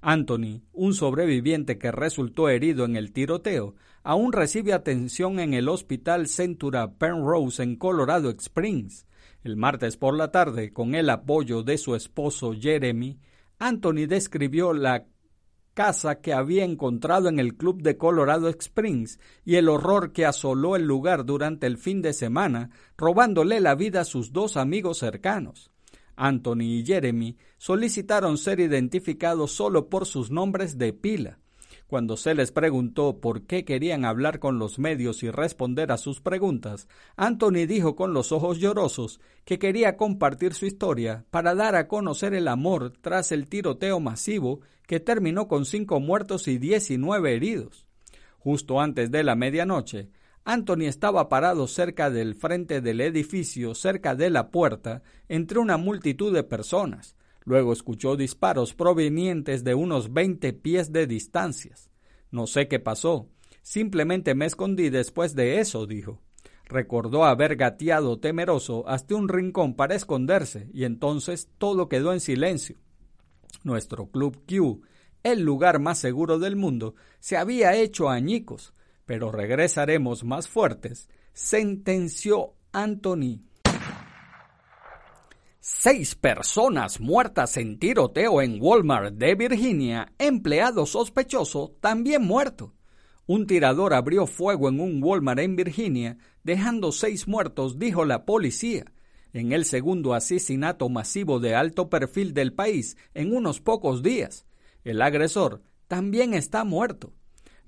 Anthony, 0.00 0.62
un 0.72 0.94
sobreviviente 0.94 1.78
que 1.78 1.92
resultó 1.92 2.48
herido 2.48 2.84
en 2.84 2.96
el 2.96 3.12
tiroteo, 3.12 3.76
aún 4.02 4.32
recibe 4.32 4.72
atención 4.72 5.38
en 5.38 5.54
el 5.54 5.68
Hospital 5.68 6.26
Centura 6.26 6.94
Penrose 6.94 7.62
en 7.62 7.76
Colorado 7.76 8.30
Springs. 8.30 9.06
El 9.44 9.56
martes 9.56 9.96
por 9.96 10.16
la 10.16 10.30
tarde, 10.30 10.72
con 10.72 10.94
el 10.94 11.08
apoyo 11.08 11.62
de 11.62 11.78
su 11.78 11.94
esposo 11.94 12.52
Jeremy, 12.52 13.18
Anthony 13.58 14.06
describió 14.08 14.72
la 14.72 15.06
casa 15.74 16.20
que 16.20 16.32
había 16.32 16.64
encontrado 16.64 17.28
en 17.28 17.38
el 17.38 17.56
club 17.56 17.82
de 17.82 17.96
Colorado 17.96 18.48
Springs 18.48 19.18
y 19.44 19.56
el 19.56 19.68
horror 19.68 20.12
que 20.12 20.26
asoló 20.26 20.76
el 20.76 20.84
lugar 20.84 21.24
durante 21.24 21.66
el 21.66 21.78
fin 21.78 22.02
de 22.02 22.12
semana, 22.12 22.70
robándole 22.96 23.60
la 23.60 23.74
vida 23.74 24.02
a 24.02 24.04
sus 24.04 24.32
dos 24.32 24.56
amigos 24.56 24.98
cercanos. 24.98 25.71
Anthony 26.16 26.62
y 26.62 26.84
Jeremy 26.84 27.36
solicitaron 27.58 28.38
ser 28.38 28.60
identificados 28.60 29.52
solo 29.52 29.88
por 29.88 30.06
sus 30.06 30.30
nombres 30.30 30.78
de 30.78 30.92
pila. 30.92 31.38
Cuando 31.86 32.16
se 32.16 32.34
les 32.34 32.52
preguntó 32.52 33.20
por 33.20 33.42
qué 33.42 33.66
querían 33.66 34.06
hablar 34.06 34.38
con 34.38 34.58
los 34.58 34.78
medios 34.78 35.22
y 35.22 35.30
responder 35.30 35.92
a 35.92 35.98
sus 35.98 36.22
preguntas, 36.22 36.88
Anthony 37.16 37.66
dijo 37.66 37.96
con 37.96 38.14
los 38.14 38.32
ojos 38.32 38.60
llorosos 38.60 39.20
que 39.44 39.58
quería 39.58 39.98
compartir 39.98 40.54
su 40.54 40.64
historia 40.64 41.26
para 41.30 41.54
dar 41.54 41.76
a 41.76 41.88
conocer 41.88 42.32
el 42.32 42.48
amor 42.48 42.94
tras 43.02 43.30
el 43.30 43.46
tiroteo 43.46 44.00
masivo 44.00 44.60
que 44.86 45.00
terminó 45.00 45.48
con 45.48 45.66
cinco 45.66 46.00
muertos 46.00 46.48
y 46.48 46.56
diecinueve 46.56 47.36
heridos. 47.36 47.86
Justo 48.38 48.80
antes 48.80 49.10
de 49.10 49.22
la 49.22 49.36
medianoche, 49.36 50.08
Anthony 50.44 50.86
estaba 50.86 51.28
parado 51.28 51.68
cerca 51.68 52.10
del 52.10 52.34
frente 52.34 52.80
del 52.80 53.00
edificio, 53.00 53.74
cerca 53.74 54.16
de 54.16 54.28
la 54.28 54.50
puerta, 54.50 55.02
entre 55.28 55.60
una 55.60 55.76
multitud 55.76 56.34
de 56.34 56.42
personas. 56.42 57.16
Luego 57.44 57.72
escuchó 57.72 58.16
disparos 58.16 58.74
provenientes 58.74 59.62
de 59.62 59.74
unos 59.74 60.12
veinte 60.12 60.52
pies 60.52 60.92
de 60.92 61.06
distancias. 61.06 61.90
No 62.30 62.46
sé 62.46 62.66
qué 62.66 62.80
pasó. 62.80 63.28
Simplemente 63.62 64.34
me 64.34 64.46
escondí 64.46 64.90
después 64.90 65.36
de 65.36 65.60
eso, 65.60 65.86
dijo. 65.86 66.20
Recordó 66.64 67.24
haber 67.24 67.56
gateado 67.56 68.18
temeroso 68.18 68.88
hasta 68.88 69.14
un 69.14 69.28
rincón 69.28 69.74
para 69.74 69.94
esconderse, 69.94 70.68
y 70.72 70.84
entonces 70.84 71.48
todo 71.58 71.88
quedó 71.88 72.12
en 72.12 72.20
silencio. 72.20 72.78
Nuestro 73.62 74.06
Club 74.06 74.42
Q, 74.48 74.82
el 75.22 75.42
lugar 75.42 75.78
más 75.78 75.98
seguro 75.98 76.40
del 76.40 76.56
mundo, 76.56 76.94
se 77.20 77.36
había 77.36 77.76
hecho 77.76 78.08
añicos 78.08 78.74
pero 79.12 79.30
regresaremos 79.30 80.24
más 80.24 80.48
fuertes, 80.48 81.10
sentenció 81.34 82.54
Anthony. 82.72 83.42
Seis 85.60 86.14
personas 86.14 86.98
muertas 86.98 87.58
en 87.58 87.78
tiroteo 87.78 88.40
en 88.40 88.56
Walmart 88.58 89.12
de 89.12 89.34
Virginia, 89.34 90.14
empleado 90.16 90.86
sospechoso 90.86 91.76
también 91.82 92.22
muerto. 92.22 92.72
Un 93.26 93.46
tirador 93.46 93.92
abrió 93.92 94.26
fuego 94.26 94.70
en 94.70 94.80
un 94.80 95.04
Walmart 95.04 95.40
en 95.40 95.56
Virginia, 95.56 96.16
dejando 96.42 96.90
seis 96.90 97.28
muertos, 97.28 97.78
dijo 97.78 98.06
la 98.06 98.24
policía, 98.24 98.94
en 99.34 99.52
el 99.52 99.66
segundo 99.66 100.14
asesinato 100.14 100.88
masivo 100.88 101.38
de 101.38 101.54
alto 101.54 101.90
perfil 101.90 102.32
del 102.32 102.54
país 102.54 102.96
en 103.12 103.36
unos 103.36 103.60
pocos 103.60 104.02
días. 104.02 104.46
El 104.84 105.02
agresor 105.02 105.60
también 105.86 106.32
está 106.32 106.64
muerto. 106.64 107.12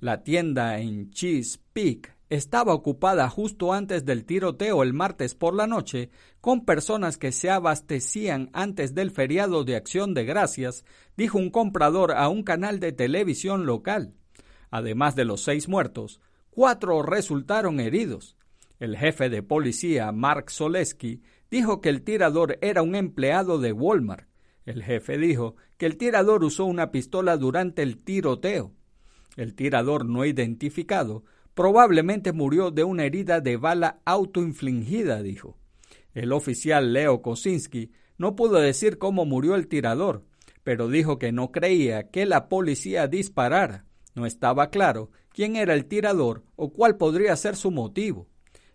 La 0.05 0.23
tienda 0.23 0.81
en 0.81 1.09
Chesapeake 1.13 2.13
estaba 2.29 2.75
ocupada 2.75 3.27
justo 3.31 3.73
antes 3.73 4.05
del 4.05 4.27
tiroteo 4.27 4.83
el 4.83 4.93
martes 4.93 5.35
por 5.35 5.55
la 5.55 5.67
noche 5.67 6.11
con 6.43 6.67
personas 6.67 7.17
que 7.17 7.33
se 7.33 7.49
abastecían 7.49 8.51
antes 8.53 8.95
del 8.95 9.11
feriado 9.11 9.65
de 9.65 9.77
acción 9.77 10.13
de 10.13 10.27
gracias, 10.27 10.85
dijo 11.17 11.39
un 11.39 11.49
comprador 11.49 12.13
a 12.13 12.29
un 12.29 12.43
canal 12.43 12.81
de 12.81 12.93
televisión 12.93 13.65
local. 13.65 14.13
Además 14.71 15.17
de 15.17 15.25
los 15.25 15.41
seis 15.41 15.71
muertos, 15.71 16.21
cuatro 16.51 17.01
resultaron 17.01 17.81
heridos. 17.81 18.37
El 18.79 18.99
jefe 18.99 19.31
de 19.31 19.43
policía, 19.43 20.13
Mark 20.13 20.51
Soleski, 20.51 21.23
dijo 21.51 21.81
que 21.81 21.89
el 21.89 22.03
tirador 22.03 22.59
era 22.61 22.83
un 22.83 22.95
empleado 22.95 23.59
de 23.59 23.73
Walmart. 23.73 24.29
El 24.67 24.83
jefe 24.83 25.17
dijo 25.17 25.57
que 25.79 25.87
el 25.87 25.97
tirador 25.97 26.45
usó 26.45 26.67
una 26.67 26.91
pistola 26.91 27.39
durante 27.39 27.81
el 27.81 27.97
tiroteo. 28.05 28.75
El 29.37 29.55
tirador 29.55 30.05
no 30.07 30.25
identificado 30.25 31.25
probablemente 31.55 32.33
murió 32.33 32.71
de 32.71 32.85
una 32.85 33.05
herida 33.05 33.41
de 33.41 33.57
bala 33.57 34.01
autoinfligida, 34.05 35.23
dijo. 35.23 35.57
El 36.15 36.33
oficial 36.33 36.93
Leo 36.93 37.23
Kosinski 37.23 37.91
no 38.19 38.37
pudo 38.37 38.59
decir 38.59 38.99
cómo 38.99 39.25
murió 39.25 39.55
el 39.55 39.67
tirador, 39.67 40.25
pero 40.63 40.89
dijo 40.89 41.19
que 41.19 41.33
no 41.33 41.51
creía 41.51 42.11
que 42.11 42.27
la 42.27 42.49
policía 42.49 43.09
disparara. 43.09 43.85
No 44.15 44.27
estaba 44.27 44.71
claro 44.71 45.11
quién 45.31 45.57
era 45.57 45.75
el 45.75 45.87
tirador 45.87 46.45
o 46.57 46.73
cuál 46.73 46.97
podría 46.97 47.35
ser 47.37 47.57
su 47.57 47.71
motivo. 47.71 48.29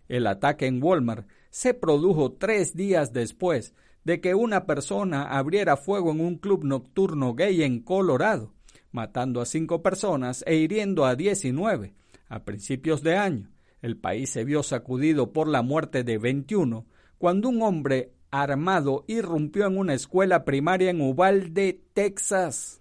El 0.08 0.26
ataque 0.26 0.66
en 0.66 0.82
Walmart 0.82 1.28
se 1.50 1.72
produjo 1.72 2.32
tres 2.32 2.74
días 2.74 3.12
después 3.12 3.74
de 4.04 4.20
que 4.20 4.34
una 4.34 4.66
persona 4.66 5.24
abriera 5.24 5.76
fuego 5.76 6.10
en 6.10 6.20
un 6.20 6.36
club 6.36 6.64
nocturno 6.64 7.34
gay 7.34 7.62
en 7.62 7.80
Colorado, 7.80 8.54
matando 8.92 9.40
a 9.40 9.46
cinco 9.46 9.82
personas 9.82 10.44
e 10.46 10.56
hiriendo 10.56 11.04
a 11.04 11.14
diecinueve. 11.16 11.94
A 12.28 12.44
principios 12.44 13.02
de 13.02 13.16
año, 13.16 13.50
el 13.82 13.96
país 13.96 14.30
se 14.30 14.44
vio 14.44 14.62
sacudido 14.62 15.32
por 15.32 15.48
la 15.48 15.62
muerte 15.62 16.04
de 16.04 16.18
21 16.18 16.86
cuando 17.18 17.48
un 17.48 17.62
hombre 17.62 18.12
armado 18.30 19.04
irrumpió 19.08 19.66
en 19.66 19.78
una 19.78 19.94
escuela 19.94 20.44
primaria 20.44 20.90
en 20.90 21.00
Uvalde, 21.00 21.80
Texas. 21.92 22.80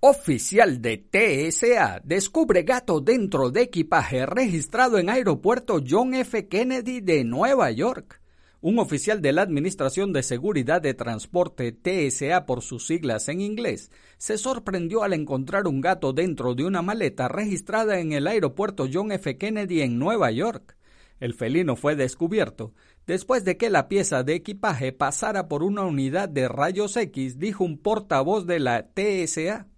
Oficial 0.00 0.82
de 0.82 0.98
TSA 0.98 2.00
descubre 2.04 2.62
gato 2.62 3.00
dentro 3.00 3.50
de 3.50 3.62
equipaje 3.62 4.26
registrado 4.26 4.98
en 4.98 5.08
aeropuerto 5.08 5.80
John 5.86 6.14
F. 6.14 6.48
Kennedy 6.48 7.00
de 7.00 7.24
Nueva 7.24 7.70
York. 7.70 8.20
Un 8.68 8.80
oficial 8.80 9.22
de 9.22 9.32
la 9.32 9.42
Administración 9.42 10.12
de 10.12 10.24
Seguridad 10.24 10.82
de 10.82 10.92
Transporte, 10.92 11.70
TSA 11.70 12.46
por 12.46 12.62
sus 12.62 12.84
siglas 12.84 13.28
en 13.28 13.40
inglés, 13.40 13.92
se 14.18 14.38
sorprendió 14.38 15.04
al 15.04 15.12
encontrar 15.12 15.68
un 15.68 15.80
gato 15.80 16.12
dentro 16.12 16.56
de 16.56 16.64
una 16.64 16.82
maleta 16.82 17.28
registrada 17.28 18.00
en 18.00 18.10
el 18.10 18.26
aeropuerto 18.26 18.88
John 18.92 19.12
F. 19.12 19.38
Kennedy 19.38 19.82
en 19.82 20.00
Nueva 20.00 20.32
York. 20.32 20.76
El 21.20 21.34
felino 21.34 21.76
fue 21.76 21.94
descubierto 21.94 22.74
después 23.06 23.44
de 23.44 23.56
que 23.56 23.70
la 23.70 23.86
pieza 23.86 24.24
de 24.24 24.34
equipaje 24.34 24.90
pasara 24.90 25.46
por 25.46 25.62
una 25.62 25.82
unidad 25.82 26.28
de 26.28 26.48
rayos 26.48 26.96
X, 26.96 27.38
dijo 27.38 27.62
un 27.62 27.78
portavoz 27.78 28.48
de 28.48 28.58
la 28.58 28.88
TSA. 28.92 29.68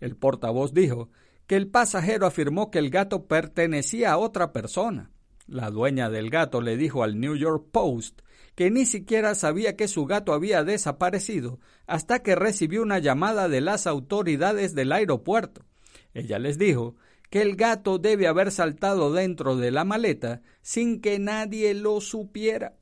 El 0.00 0.16
portavoz 0.16 0.74
dijo 0.74 1.08
que 1.46 1.54
el 1.54 1.68
pasajero 1.68 2.26
afirmó 2.26 2.72
que 2.72 2.80
el 2.80 2.90
gato 2.90 3.28
pertenecía 3.28 4.10
a 4.10 4.18
otra 4.18 4.52
persona. 4.52 5.12
La 5.46 5.70
dueña 5.70 6.08
del 6.08 6.30
gato 6.30 6.62
le 6.62 6.76
dijo 6.76 7.04
al 7.04 7.20
New 7.20 7.36
York 7.36 7.66
Post 7.70 8.22
que 8.54 8.70
ni 8.70 8.86
siquiera 8.86 9.34
sabía 9.34 9.76
que 9.76 9.88
su 9.88 10.06
gato 10.06 10.32
había 10.32 10.64
desaparecido 10.64 11.58
hasta 11.86 12.22
que 12.22 12.34
recibió 12.34 12.82
una 12.82 12.98
llamada 12.98 13.48
de 13.48 13.60
las 13.60 13.86
autoridades 13.86 14.74
del 14.74 14.92
aeropuerto. 14.92 15.64
Ella 16.12 16.38
les 16.38 16.58
dijo 16.58 16.96
que 17.30 17.42
el 17.42 17.56
gato 17.56 17.98
debe 17.98 18.28
haber 18.28 18.52
saltado 18.52 19.12
dentro 19.12 19.56
de 19.56 19.70
la 19.70 19.84
maleta 19.84 20.42
sin 20.62 21.00
que 21.00 21.18
nadie 21.18 21.74
lo 21.74 22.00
supiera. 22.00 22.74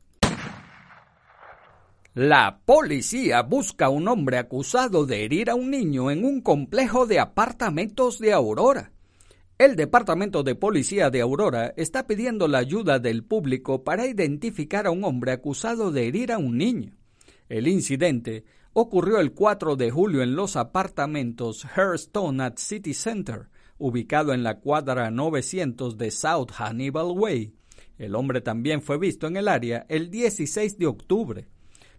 La 2.14 2.60
policía 2.66 3.40
busca 3.40 3.86
a 3.86 3.88
un 3.88 4.06
hombre 4.06 4.36
acusado 4.36 5.06
de 5.06 5.24
herir 5.24 5.48
a 5.48 5.54
un 5.54 5.70
niño 5.70 6.10
en 6.10 6.26
un 6.26 6.42
complejo 6.42 7.06
de 7.06 7.18
apartamentos 7.18 8.18
de 8.18 8.34
Aurora. 8.34 8.92
El 9.62 9.76
Departamento 9.76 10.42
de 10.42 10.56
Policía 10.56 11.08
de 11.08 11.20
Aurora 11.20 11.72
está 11.76 12.08
pidiendo 12.08 12.48
la 12.48 12.58
ayuda 12.58 12.98
del 12.98 13.22
público 13.22 13.84
para 13.84 14.08
identificar 14.08 14.88
a 14.88 14.90
un 14.90 15.04
hombre 15.04 15.30
acusado 15.30 15.92
de 15.92 16.08
herir 16.08 16.32
a 16.32 16.38
un 16.38 16.58
niño. 16.58 16.96
El 17.48 17.68
incidente 17.68 18.44
ocurrió 18.72 19.20
el 19.20 19.34
4 19.34 19.76
de 19.76 19.92
julio 19.92 20.24
en 20.24 20.34
los 20.34 20.56
apartamentos 20.56 21.64
Hairstone 21.76 22.42
at 22.42 22.54
City 22.56 22.92
Center, 22.92 23.50
ubicado 23.78 24.34
en 24.34 24.42
la 24.42 24.58
cuadra 24.58 25.12
900 25.12 25.96
de 25.96 26.10
South 26.10 26.50
Hannibal 26.58 27.16
Way. 27.16 27.54
El 27.98 28.16
hombre 28.16 28.40
también 28.40 28.82
fue 28.82 28.98
visto 28.98 29.28
en 29.28 29.36
el 29.36 29.46
área 29.46 29.86
el 29.88 30.10
16 30.10 30.76
de 30.76 30.88
octubre. 30.88 31.46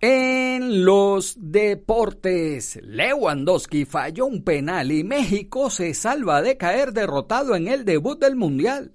En 0.00 0.84
los 0.84 1.34
deportes, 1.40 2.78
Lewandowski 2.84 3.84
falló 3.84 4.26
un 4.26 4.44
penal 4.44 4.92
y 4.92 5.02
México 5.02 5.70
se 5.70 5.92
salva 5.92 6.40
de 6.40 6.56
caer 6.56 6.92
derrotado 6.92 7.56
en 7.56 7.66
el 7.66 7.84
debut 7.84 8.20
del 8.20 8.36
Mundial. 8.36 8.92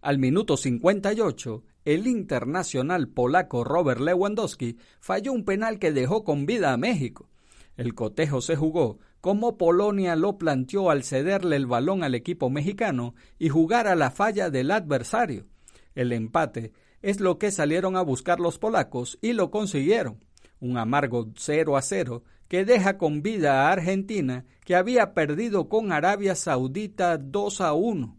Al 0.00 0.18
minuto 0.18 0.56
58, 0.56 1.62
el 1.84 2.06
internacional 2.06 3.08
polaco 3.08 3.64
Robert 3.64 4.00
Lewandowski 4.00 4.78
falló 4.98 5.34
un 5.34 5.44
penal 5.44 5.78
que 5.78 5.92
dejó 5.92 6.24
con 6.24 6.46
vida 6.46 6.72
a 6.72 6.78
México. 6.78 7.28
El 7.76 7.94
cotejo 7.94 8.40
se 8.40 8.56
jugó 8.56 8.98
como 9.22 9.56
Polonia 9.56 10.16
lo 10.16 10.36
planteó 10.36 10.90
al 10.90 11.04
cederle 11.04 11.54
el 11.54 11.66
balón 11.66 12.02
al 12.02 12.16
equipo 12.16 12.50
mexicano 12.50 13.14
y 13.38 13.50
jugar 13.50 13.86
a 13.86 13.94
la 13.94 14.10
falla 14.10 14.50
del 14.50 14.72
adversario. 14.72 15.46
El 15.94 16.12
empate 16.12 16.72
es 17.02 17.20
lo 17.20 17.38
que 17.38 17.52
salieron 17.52 17.96
a 17.96 18.02
buscar 18.02 18.40
los 18.40 18.58
polacos 18.58 19.18
y 19.22 19.32
lo 19.32 19.52
consiguieron. 19.52 20.24
Un 20.60 20.76
amargo 20.76 21.28
0 21.36 21.76
a 21.76 21.82
0 21.82 22.24
que 22.48 22.64
deja 22.64 22.98
con 22.98 23.22
vida 23.22 23.62
a 23.62 23.72
Argentina 23.72 24.44
que 24.64 24.74
había 24.74 25.14
perdido 25.14 25.68
con 25.68 25.92
Arabia 25.92 26.34
Saudita 26.34 27.16
2 27.16 27.60
a 27.60 27.72
1. 27.74 28.16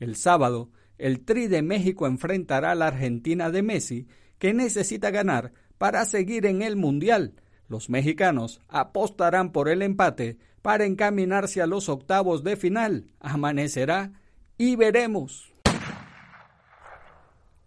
El 0.00 0.16
sábado, 0.16 0.70
el 0.96 1.20
Tri 1.20 1.48
de 1.48 1.60
México 1.60 2.06
enfrentará 2.06 2.72
a 2.72 2.74
la 2.74 2.86
Argentina 2.88 3.50
de 3.50 3.62
Messi 3.62 4.06
que 4.38 4.54
necesita 4.54 5.10
ganar 5.10 5.52
para 5.76 6.04
seguir 6.06 6.46
en 6.46 6.62
el 6.62 6.76
Mundial 6.76 7.34
los 7.68 7.90
mexicanos 7.90 8.60
apostarán 8.68 9.52
por 9.52 9.68
el 9.68 9.82
empate 9.82 10.38
para 10.62 10.84
encaminarse 10.84 11.62
a 11.62 11.66
los 11.66 11.88
octavos 11.88 12.42
de 12.42 12.56
final. 12.56 13.06
Amanecerá 13.20 14.12
y 14.58 14.76
veremos. 14.76 15.52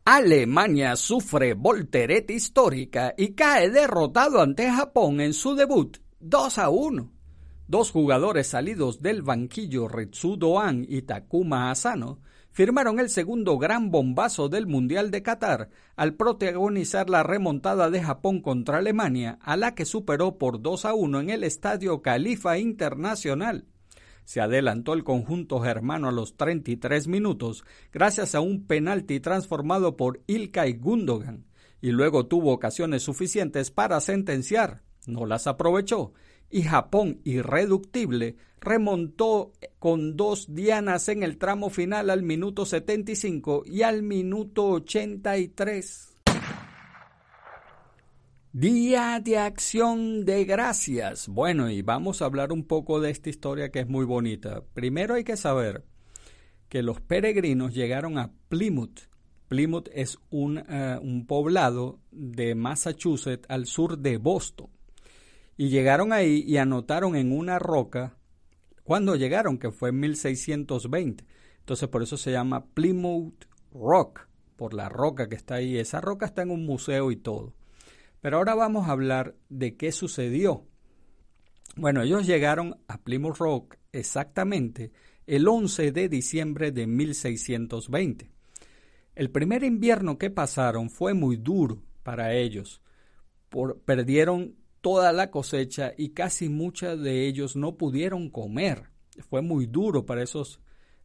Alemania 0.05 0.95
sufre 0.95 1.53
voltereta 1.53 2.33
histórica 2.33 3.13
y 3.15 3.33
cae 3.33 3.69
derrotado 3.69 4.41
ante 4.41 4.69
Japón 4.69 5.21
en 5.21 5.33
su 5.33 5.53
debut 5.55 5.97
2 6.19 6.57
a 6.57 6.69
1. 6.69 7.11
Dos 7.67 7.91
jugadores 7.91 8.47
salidos 8.47 9.03
del 9.03 9.21
banquillo 9.21 9.87
Ritsu 9.87 10.35
Doan 10.35 10.83
y 10.89 11.03
Takuma 11.03 11.69
Asano 11.69 12.19
firmaron 12.51 12.99
el 12.99 13.09
segundo 13.09 13.57
gran 13.57 13.91
bombazo 13.91 14.49
del 14.49 14.67
Mundial 14.67 15.11
de 15.11 15.21
Qatar 15.21 15.69
al 15.95 16.15
protagonizar 16.15 17.09
la 17.09 17.23
remontada 17.23 17.89
de 17.89 18.01
Japón 18.01 18.41
contra 18.41 18.77
Alemania, 18.77 19.39
a 19.41 19.57
la 19.57 19.75
que 19.75 19.85
superó 19.85 20.37
por 20.37 20.61
2 20.61 20.85
a 20.85 20.93
1 20.93 21.19
en 21.21 21.29
el 21.29 21.43
Estadio 21.43 22.01
Califa 22.01 22.57
Internacional. 22.57 23.65
Se 24.25 24.41
adelantó 24.41 24.93
el 24.93 25.03
conjunto 25.03 25.59
germano 25.59 26.07
a 26.07 26.11
los 26.11 26.37
33 26.37 27.07
minutos 27.07 27.63
gracias 27.91 28.35
a 28.35 28.41
un 28.41 28.67
penalti 28.67 29.19
transformado 29.19 29.97
por 29.97 30.21
Ilkay 30.27 30.73
Gundogan 30.73 31.47
y 31.81 31.91
luego 31.91 32.27
tuvo 32.27 32.51
ocasiones 32.53 33.03
suficientes 33.03 33.71
para 33.71 33.99
sentenciar. 34.01 34.83
No 35.07 35.25
las 35.25 35.47
aprovechó 35.47 36.13
y 36.49 36.63
Japón, 36.63 37.21
irreductible, 37.23 38.35
remontó 38.59 39.53
con 39.77 40.17
dos 40.17 40.53
dianas 40.53 41.09
en 41.09 41.23
el 41.23 41.37
tramo 41.37 41.69
final 41.69 42.09
al 42.09 42.23
minuto 42.23 42.65
75 42.65 43.63
y 43.65 43.83
al 43.83 44.03
minuto 44.03 44.67
83. 44.69 46.15
Día 48.51 49.21
de 49.23 49.37
acción 49.37 50.25
de 50.25 50.43
gracias. 50.43 51.27
Bueno, 51.27 51.69
y 51.69 51.83
vamos 51.83 52.21
a 52.21 52.25
hablar 52.25 52.51
un 52.51 52.63
poco 52.63 52.99
de 52.99 53.11
esta 53.11 53.29
historia 53.29 53.69
que 53.69 53.81
es 53.81 53.87
muy 53.87 54.05
bonita. 54.05 54.63
Primero 54.73 55.13
hay 55.13 55.23
que 55.23 55.37
saber 55.37 55.85
que 56.67 56.81
los 56.81 56.99
peregrinos 56.99 57.73
llegaron 57.73 58.17
a 58.17 58.31
Plymouth. 58.49 59.01
Plymouth 59.49 59.89
es 59.93 60.17
un, 60.29 60.57
eh, 60.57 60.97
un 61.01 61.25
poblado 61.25 61.99
de 62.11 62.55
Massachusetts 62.55 63.45
al 63.49 63.67
sur 63.67 63.99
de 63.99 64.17
Boston. 64.17 64.69
Y 65.59 65.67
llegaron 65.67 66.13
ahí 66.13 66.45
y 66.47 66.55
anotaron 66.55 67.17
en 67.17 67.37
una 67.37 67.59
roca, 67.59 68.15
cuando 68.81 69.17
llegaron, 69.17 69.57
que 69.57 69.71
fue 69.71 69.89
en 69.89 69.99
1620. 69.99 71.25
Entonces 71.59 71.89
por 71.89 72.01
eso 72.01 72.15
se 72.15 72.31
llama 72.31 72.67
Plymouth 72.67 73.43
Rock, 73.73 74.21
por 74.55 74.73
la 74.73 74.87
roca 74.87 75.27
que 75.27 75.35
está 75.35 75.55
ahí. 75.55 75.77
Esa 75.77 75.99
roca 75.99 76.27
está 76.27 76.43
en 76.43 76.51
un 76.51 76.65
museo 76.65 77.11
y 77.11 77.17
todo. 77.17 77.55
Pero 78.21 78.37
ahora 78.37 78.55
vamos 78.55 78.87
a 78.87 78.93
hablar 78.93 79.35
de 79.49 79.75
qué 79.75 79.91
sucedió. 79.91 80.65
Bueno, 81.75 82.03
ellos 82.03 82.25
llegaron 82.25 82.77
a 82.87 83.01
Plymouth 83.01 83.35
Rock 83.35 83.75
exactamente 83.91 84.93
el 85.27 85.45
11 85.45 85.91
de 85.91 86.07
diciembre 86.07 86.71
de 86.71 86.87
1620. 86.87 88.31
El 89.13 89.29
primer 89.29 89.65
invierno 89.65 90.17
que 90.17 90.29
pasaron 90.29 90.89
fue 90.89 91.13
muy 91.13 91.35
duro 91.35 91.83
para 92.01 92.33
ellos. 92.33 92.81
Perdieron 93.83 94.55
toda 94.81 95.11
la 95.13 95.31
cosecha 95.31 95.93
y 95.97 96.09
casi 96.09 96.49
muchos 96.49 97.01
de 97.01 97.27
ellos 97.27 97.55
no 97.55 97.75
pudieron 97.75 98.29
comer. 98.29 98.89
Fue 99.29 99.41
muy 99.41 99.65
duro 99.65 100.05
para 100.05 100.23
esos 100.23 100.59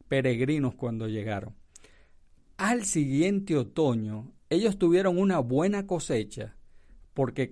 peregrinos 0.09 0.75
cuando 0.75 1.09
llegaron. 1.09 1.55
Al 2.57 2.85
siguiente 2.85 3.57
otoño, 3.57 4.33
ellos 4.49 4.79
tuvieron 4.79 5.19
una 5.19 5.41
buena 5.41 5.87
cosecha 5.87 6.57
porque 7.15 7.51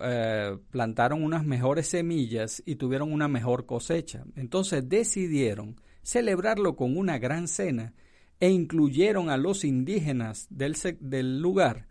eh, 0.00 0.58
plantaron 0.70 1.22
unas 1.22 1.44
mejores 1.44 1.88
semillas 1.88 2.62
y 2.66 2.76
tuvieron 2.76 3.12
una 3.12 3.28
mejor 3.28 3.66
cosecha. 3.66 4.24
Entonces 4.36 4.88
decidieron 4.88 5.80
celebrarlo 6.02 6.76
con 6.76 6.96
una 6.96 7.18
gran 7.18 7.48
cena 7.48 7.94
e 8.40 8.50
incluyeron 8.50 9.30
a 9.30 9.36
los 9.36 9.64
indígenas 9.64 10.46
del, 10.50 10.76
del 11.00 11.40
lugar 11.40 11.88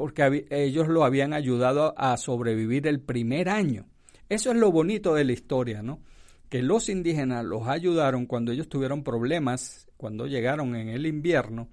porque 0.00 0.46
ellos 0.50 0.88
lo 0.88 1.04
habían 1.04 1.32
ayudado 1.32 1.94
a 1.96 2.16
sobrevivir 2.16 2.88
el 2.88 3.00
primer 3.00 3.48
año. 3.48 3.86
Eso 4.28 4.50
es 4.50 4.56
lo 4.56 4.72
bonito 4.72 5.14
de 5.14 5.24
la 5.24 5.32
historia, 5.32 5.82
¿no? 5.82 6.00
Que 6.48 6.62
los 6.62 6.88
indígenas 6.88 7.44
los 7.44 7.68
ayudaron 7.68 8.26
cuando 8.26 8.50
ellos 8.50 8.68
tuvieron 8.68 9.04
problemas, 9.04 9.86
cuando 9.96 10.26
llegaron 10.26 10.74
en 10.74 10.88
el 10.88 11.06
invierno 11.06 11.68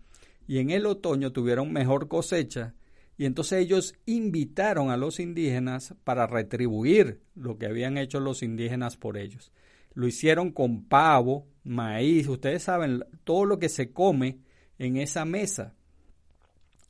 y 0.48 0.60
en 0.60 0.70
el 0.70 0.86
otoño 0.86 1.32
tuvieron 1.32 1.74
mejor 1.74 2.08
cosecha 2.08 2.76
y 3.18 3.26
entonces 3.26 3.64
ellos 3.64 3.96
invitaron 4.06 4.92
a 4.92 4.98
los 4.98 5.20
indígenas 5.20 5.96
para 6.04 6.28
retribuir 6.28 7.22
lo 7.34 7.58
que 7.58 7.66
habían 7.66 7.98
hecho 7.98 8.20
los 8.20 8.44
indígenas 8.44 8.98
por 8.98 9.18
ellos. 9.18 9.52
Lo 9.96 10.08
hicieron 10.08 10.52
con 10.52 10.86
pavo, 10.86 11.48
maíz, 11.64 12.28
ustedes 12.28 12.62
saben 12.64 13.04
todo 13.24 13.46
lo 13.46 13.58
que 13.58 13.70
se 13.70 13.92
come 13.92 14.40
en 14.78 14.98
esa 14.98 15.26
mesa 15.26 15.76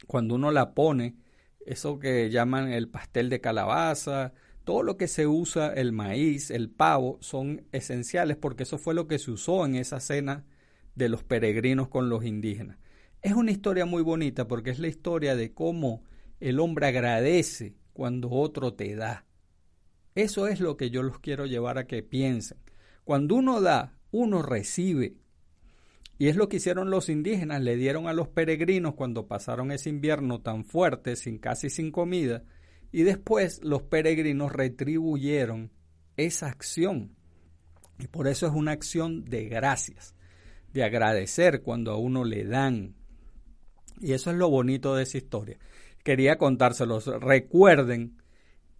cuando 0.07 0.35
uno 0.35 0.51
la 0.51 0.73
pone, 0.73 1.15
eso 1.65 1.99
que 1.99 2.29
llaman 2.29 2.71
el 2.71 2.87
pastel 2.89 3.29
de 3.29 3.41
calabaza, 3.41 4.33
todo 4.63 4.83
lo 4.83 4.97
que 4.97 5.07
se 5.07 5.27
usa, 5.27 5.73
el 5.73 5.91
maíz, 5.91 6.51
el 6.51 6.69
pavo, 6.69 7.17
son 7.21 7.65
esenciales 7.71 8.37
porque 8.37 8.63
eso 8.63 8.77
fue 8.77 8.93
lo 8.93 9.07
que 9.07 9.19
se 9.19 9.31
usó 9.31 9.65
en 9.65 9.75
esa 9.75 9.99
cena 9.99 10.45
de 10.95 11.09
los 11.09 11.23
peregrinos 11.23 11.87
con 11.87 12.09
los 12.09 12.25
indígenas. 12.25 12.77
Es 13.21 13.33
una 13.33 13.51
historia 13.51 13.85
muy 13.85 14.01
bonita 14.03 14.47
porque 14.47 14.71
es 14.71 14.79
la 14.79 14.87
historia 14.87 15.35
de 15.35 15.53
cómo 15.53 16.03
el 16.39 16.59
hombre 16.59 16.87
agradece 16.87 17.75
cuando 17.93 18.29
otro 18.29 18.73
te 18.73 18.95
da. 18.95 19.25
Eso 20.15 20.47
es 20.47 20.59
lo 20.59 20.75
que 20.75 20.89
yo 20.89 21.03
los 21.03 21.19
quiero 21.19 21.45
llevar 21.45 21.77
a 21.77 21.87
que 21.87 22.03
piensen. 22.03 22.57
Cuando 23.03 23.35
uno 23.35 23.61
da, 23.61 23.95
uno 24.11 24.41
recibe. 24.41 25.15
Y 26.21 26.27
es 26.27 26.35
lo 26.35 26.49
que 26.49 26.57
hicieron 26.57 26.91
los 26.91 27.09
indígenas, 27.09 27.63
le 27.63 27.75
dieron 27.77 28.07
a 28.07 28.13
los 28.13 28.27
peregrinos 28.27 28.93
cuando 28.93 29.25
pasaron 29.25 29.71
ese 29.71 29.89
invierno 29.89 30.39
tan 30.39 30.65
fuerte, 30.65 31.15
sin 31.15 31.39
casi 31.39 31.71
sin 31.71 31.91
comida, 31.91 32.43
y 32.91 33.01
después 33.01 33.59
los 33.63 33.81
peregrinos 33.81 34.51
retribuyeron 34.51 35.71
esa 36.17 36.45
acción. 36.45 37.15
Y 37.97 38.05
por 38.05 38.27
eso 38.27 38.45
es 38.45 38.53
una 38.53 38.71
acción 38.71 39.25
de 39.25 39.45
gracias, 39.45 40.13
de 40.71 40.83
agradecer 40.83 41.63
cuando 41.63 41.89
a 41.89 41.97
uno 41.97 42.23
le 42.23 42.45
dan. 42.45 42.93
Y 43.99 44.13
eso 44.13 44.29
es 44.29 44.37
lo 44.37 44.47
bonito 44.47 44.93
de 44.93 45.01
esa 45.01 45.17
historia. 45.17 45.57
Quería 46.03 46.37
contárselos. 46.37 47.07
Recuerden 47.07 48.21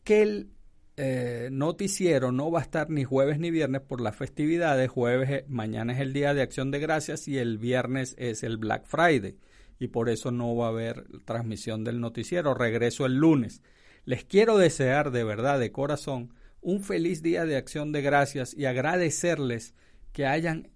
que 0.04 0.22
el 0.22 0.52
eh, 0.98 1.50
noticiero 1.52 2.32
no 2.32 2.52
va 2.52 2.60
a 2.60 2.64
estar 2.64 2.90
ni 2.90 3.04
jueves 3.04 3.40
ni 3.40 3.50
viernes 3.50 3.82
por 3.82 4.02
las 4.02 4.16
festividades. 4.16 4.90
Jueves, 4.90 5.30
eh, 5.30 5.46
mañana 5.48 5.94
es 5.94 6.00
el 6.00 6.14
día 6.14 6.34
de 6.34 6.42
acción 6.42 6.72
de 6.72 6.80
gracias 6.80 7.28
y 7.28 7.38
el 7.38 7.58
viernes 7.58 8.16
es 8.18 8.44
el 8.44 8.58
Black 8.58 8.86
Friday. 8.86 9.38
Y 9.80 9.88
por 9.88 10.10
eso 10.10 10.32
no 10.32 10.56
va 10.56 10.68
a 10.68 10.70
haber 10.70 11.06
transmisión 11.26 11.84
del 11.84 12.00
noticiero. 12.00 12.54
Regreso 12.54 13.06
el 13.06 13.16
lunes. 13.16 13.62
Les 14.06 14.26
quiero 14.26 14.58
desear 14.58 15.12
de 15.12 15.24
verdad, 15.24 15.60
de 15.60 15.72
corazón, 15.72 16.34
un 16.62 16.84
feliz 16.84 17.24
día 17.24 17.46
de 17.46 17.56
acción 17.56 17.92
de 17.92 18.02
gracias 18.02 18.54
y 18.54 18.66
agradecerles 18.66 19.74
que 20.12 20.26
hayan 20.26 20.70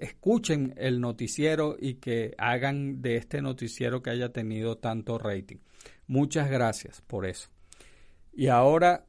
escuchen 0.00 0.74
el 0.76 1.00
noticiero 1.00 1.76
y 1.78 1.94
que 1.94 2.34
hagan 2.36 3.00
de 3.00 3.16
este 3.16 3.40
noticiero 3.40 4.02
que 4.02 4.10
haya 4.10 4.30
tenido 4.30 4.76
tanto 4.76 5.18
rating. 5.18 5.56
Muchas 6.06 6.50
gracias 6.50 7.00
por 7.00 7.26
eso. 7.26 7.48
Y 8.32 8.48
ahora 8.48 9.06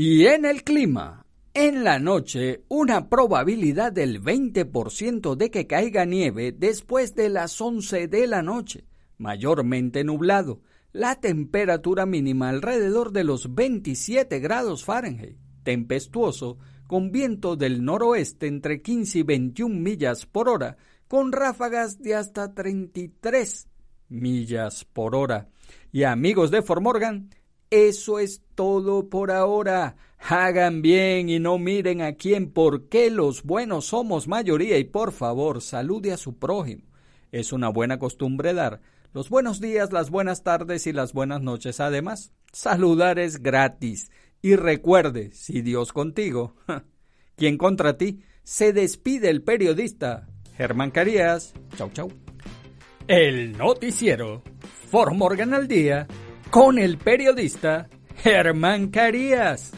y 0.00 0.26
en 0.26 0.44
el 0.44 0.62
clima, 0.62 1.26
en 1.54 1.82
la 1.82 1.98
noche, 1.98 2.62
una 2.68 3.08
probabilidad 3.08 3.90
del 3.90 4.22
20% 4.22 5.34
de 5.34 5.50
que 5.50 5.66
caiga 5.66 6.04
nieve 6.04 6.52
después 6.52 7.16
de 7.16 7.28
las 7.28 7.60
11 7.60 8.06
de 8.06 8.28
la 8.28 8.40
noche, 8.40 8.84
mayormente 9.16 10.04
nublado, 10.04 10.60
la 10.92 11.16
temperatura 11.16 12.06
mínima 12.06 12.48
alrededor 12.48 13.10
de 13.10 13.24
los 13.24 13.56
27 13.56 14.38
grados 14.38 14.84
Fahrenheit, 14.84 15.36
tempestuoso, 15.64 16.58
con 16.86 17.10
viento 17.10 17.56
del 17.56 17.84
noroeste 17.84 18.46
entre 18.46 18.82
15 18.82 19.18
y 19.18 19.22
21 19.24 19.80
millas 19.80 20.26
por 20.26 20.48
hora, 20.48 20.76
con 21.08 21.32
ráfagas 21.32 22.00
de 22.00 22.14
hasta 22.14 22.54
33 22.54 23.66
millas 24.10 24.84
por 24.84 25.16
hora. 25.16 25.48
Y 25.90 26.04
amigos 26.04 26.52
de 26.52 26.62
Formorgan, 26.62 27.30
eso 27.70 28.18
es 28.18 28.42
todo 28.54 29.08
por 29.08 29.30
ahora. 29.30 29.96
Hagan 30.18 30.82
bien 30.82 31.28
y 31.28 31.38
no 31.38 31.58
miren 31.58 32.02
a 32.02 32.14
quién, 32.14 32.50
porque 32.50 33.10
los 33.10 33.44
buenos 33.44 33.86
somos 33.86 34.26
mayoría 34.26 34.78
y 34.78 34.84
por 34.84 35.12
favor 35.12 35.60
salude 35.62 36.12
a 36.12 36.16
su 36.16 36.38
prójimo. 36.38 36.84
Es 37.30 37.52
una 37.52 37.68
buena 37.68 37.98
costumbre 37.98 38.54
dar 38.54 38.80
los 39.14 39.30
buenos 39.30 39.60
días, 39.60 39.92
las 39.92 40.10
buenas 40.10 40.42
tardes 40.42 40.86
y 40.86 40.92
las 40.92 41.12
buenas 41.12 41.40
noches. 41.40 41.80
Además, 41.80 42.32
saludar 42.52 43.18
es 43.18 43.42
gratis. 43.42 44.10
Y 44.42 44.54
recuerde, 44.54 45.30
si 45.32 45.62
Dios 45.62 45.92
contigo, 45.92 46.54
¿quién 47.36 47.58
contra 47.58 47.96
ti? 47.96 48.22
Se 48.44 48.72
despide 48.72 49.30
el 49.30 49.42
periodista 49.42 50.28
Germán 50.56 50.90
Carías. 50.90 51.54
Chau, 51.76 51.90
chau. 51.90 52.12
El 53.06 53.56
noticiero 53.56 54.42
For 54.90 55.14
Morgan 55.14 55.54
al 55.54 55.66
día 55.66 56.06
con 56.50 56.78
el 56.78 56.98
periodista 56.98 57.88
Germán 58.16 58.88
Carías. 58.88 59.72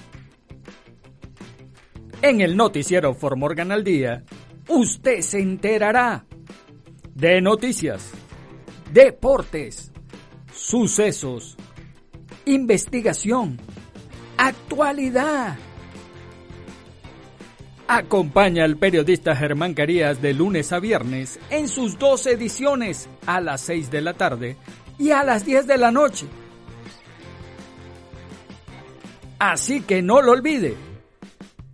En 2.23 2.41
el 2.41 2.57
noticiero 2.57 3.15
For 3.15 3.37
Morgan 3.37 3.73
al 3.73 3.83
día, 3.83 4.25
usted 4.69 5.21
se 5.21 5.41
enterará 5.41 6.27
de 7.15 7.41
noticias, 7.41 8.11
deportes, 8.93 9.91
sucesos, 10.53 11.57
investigación 12.45 13.59
actualidad. 14.41 15.59
Acompaña 17.87 18.65
al 18.65 18.77
periodista 18.77 19.37
Germán 19.37 19.75
Carías 19.75 20.23
de 20.23 20.33
lunes 20.33 20.73
a 20.73 20.79
viernes 20.79 21.39
en 21.51 21.69
sus 21.69 21.99
dos 21.99 22.27
ediciones 22.27 23.09
a 23.27 23.41
las 23.41 23.61
6 23.63 23.91
de 23.91 24.01
la 24.01 24.15
tarde 24.15 24.57
y 24.99 25.11
a 25.11 25.25
las 25.25 25.45
10 25.45 25.67
de 25.67 25.77
la 25.77 25.91
noche. 25.91 26.27
Así 29.41 29.81
que 29.81 30.03
no 30.03 30.21
lo 30.21 30.33
olvide. 30.33 30.77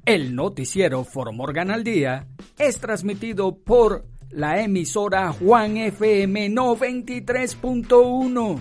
El 0.04 0.36
noticiero 0.36 1.02
Formorgan 1.02 1.72
al 1.72 1.82
Día 1.82 2.28
es 2.56 2.78
transmitido 2.78 3.58
por 3.58 4.04
la 4.30 4.62
emisora 4.62 5.32
Juan 5.32 5.76
FM 5.76 6.50
93.1. 6.50 8.60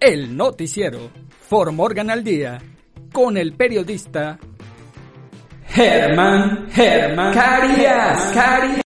El 0.00 0.36
noticiero 0.36 1.10
Formorgan 1.48 2.10
al 2.10 2.22
Día 2.22 2.58
con 3.10 3.38
el 3.38 3.54
periodista 3.54 4.38
Germán 5.66 6.68
Germán 6.70 7.32
Carías. 7.32 8.32
Carías. 8.34 8.72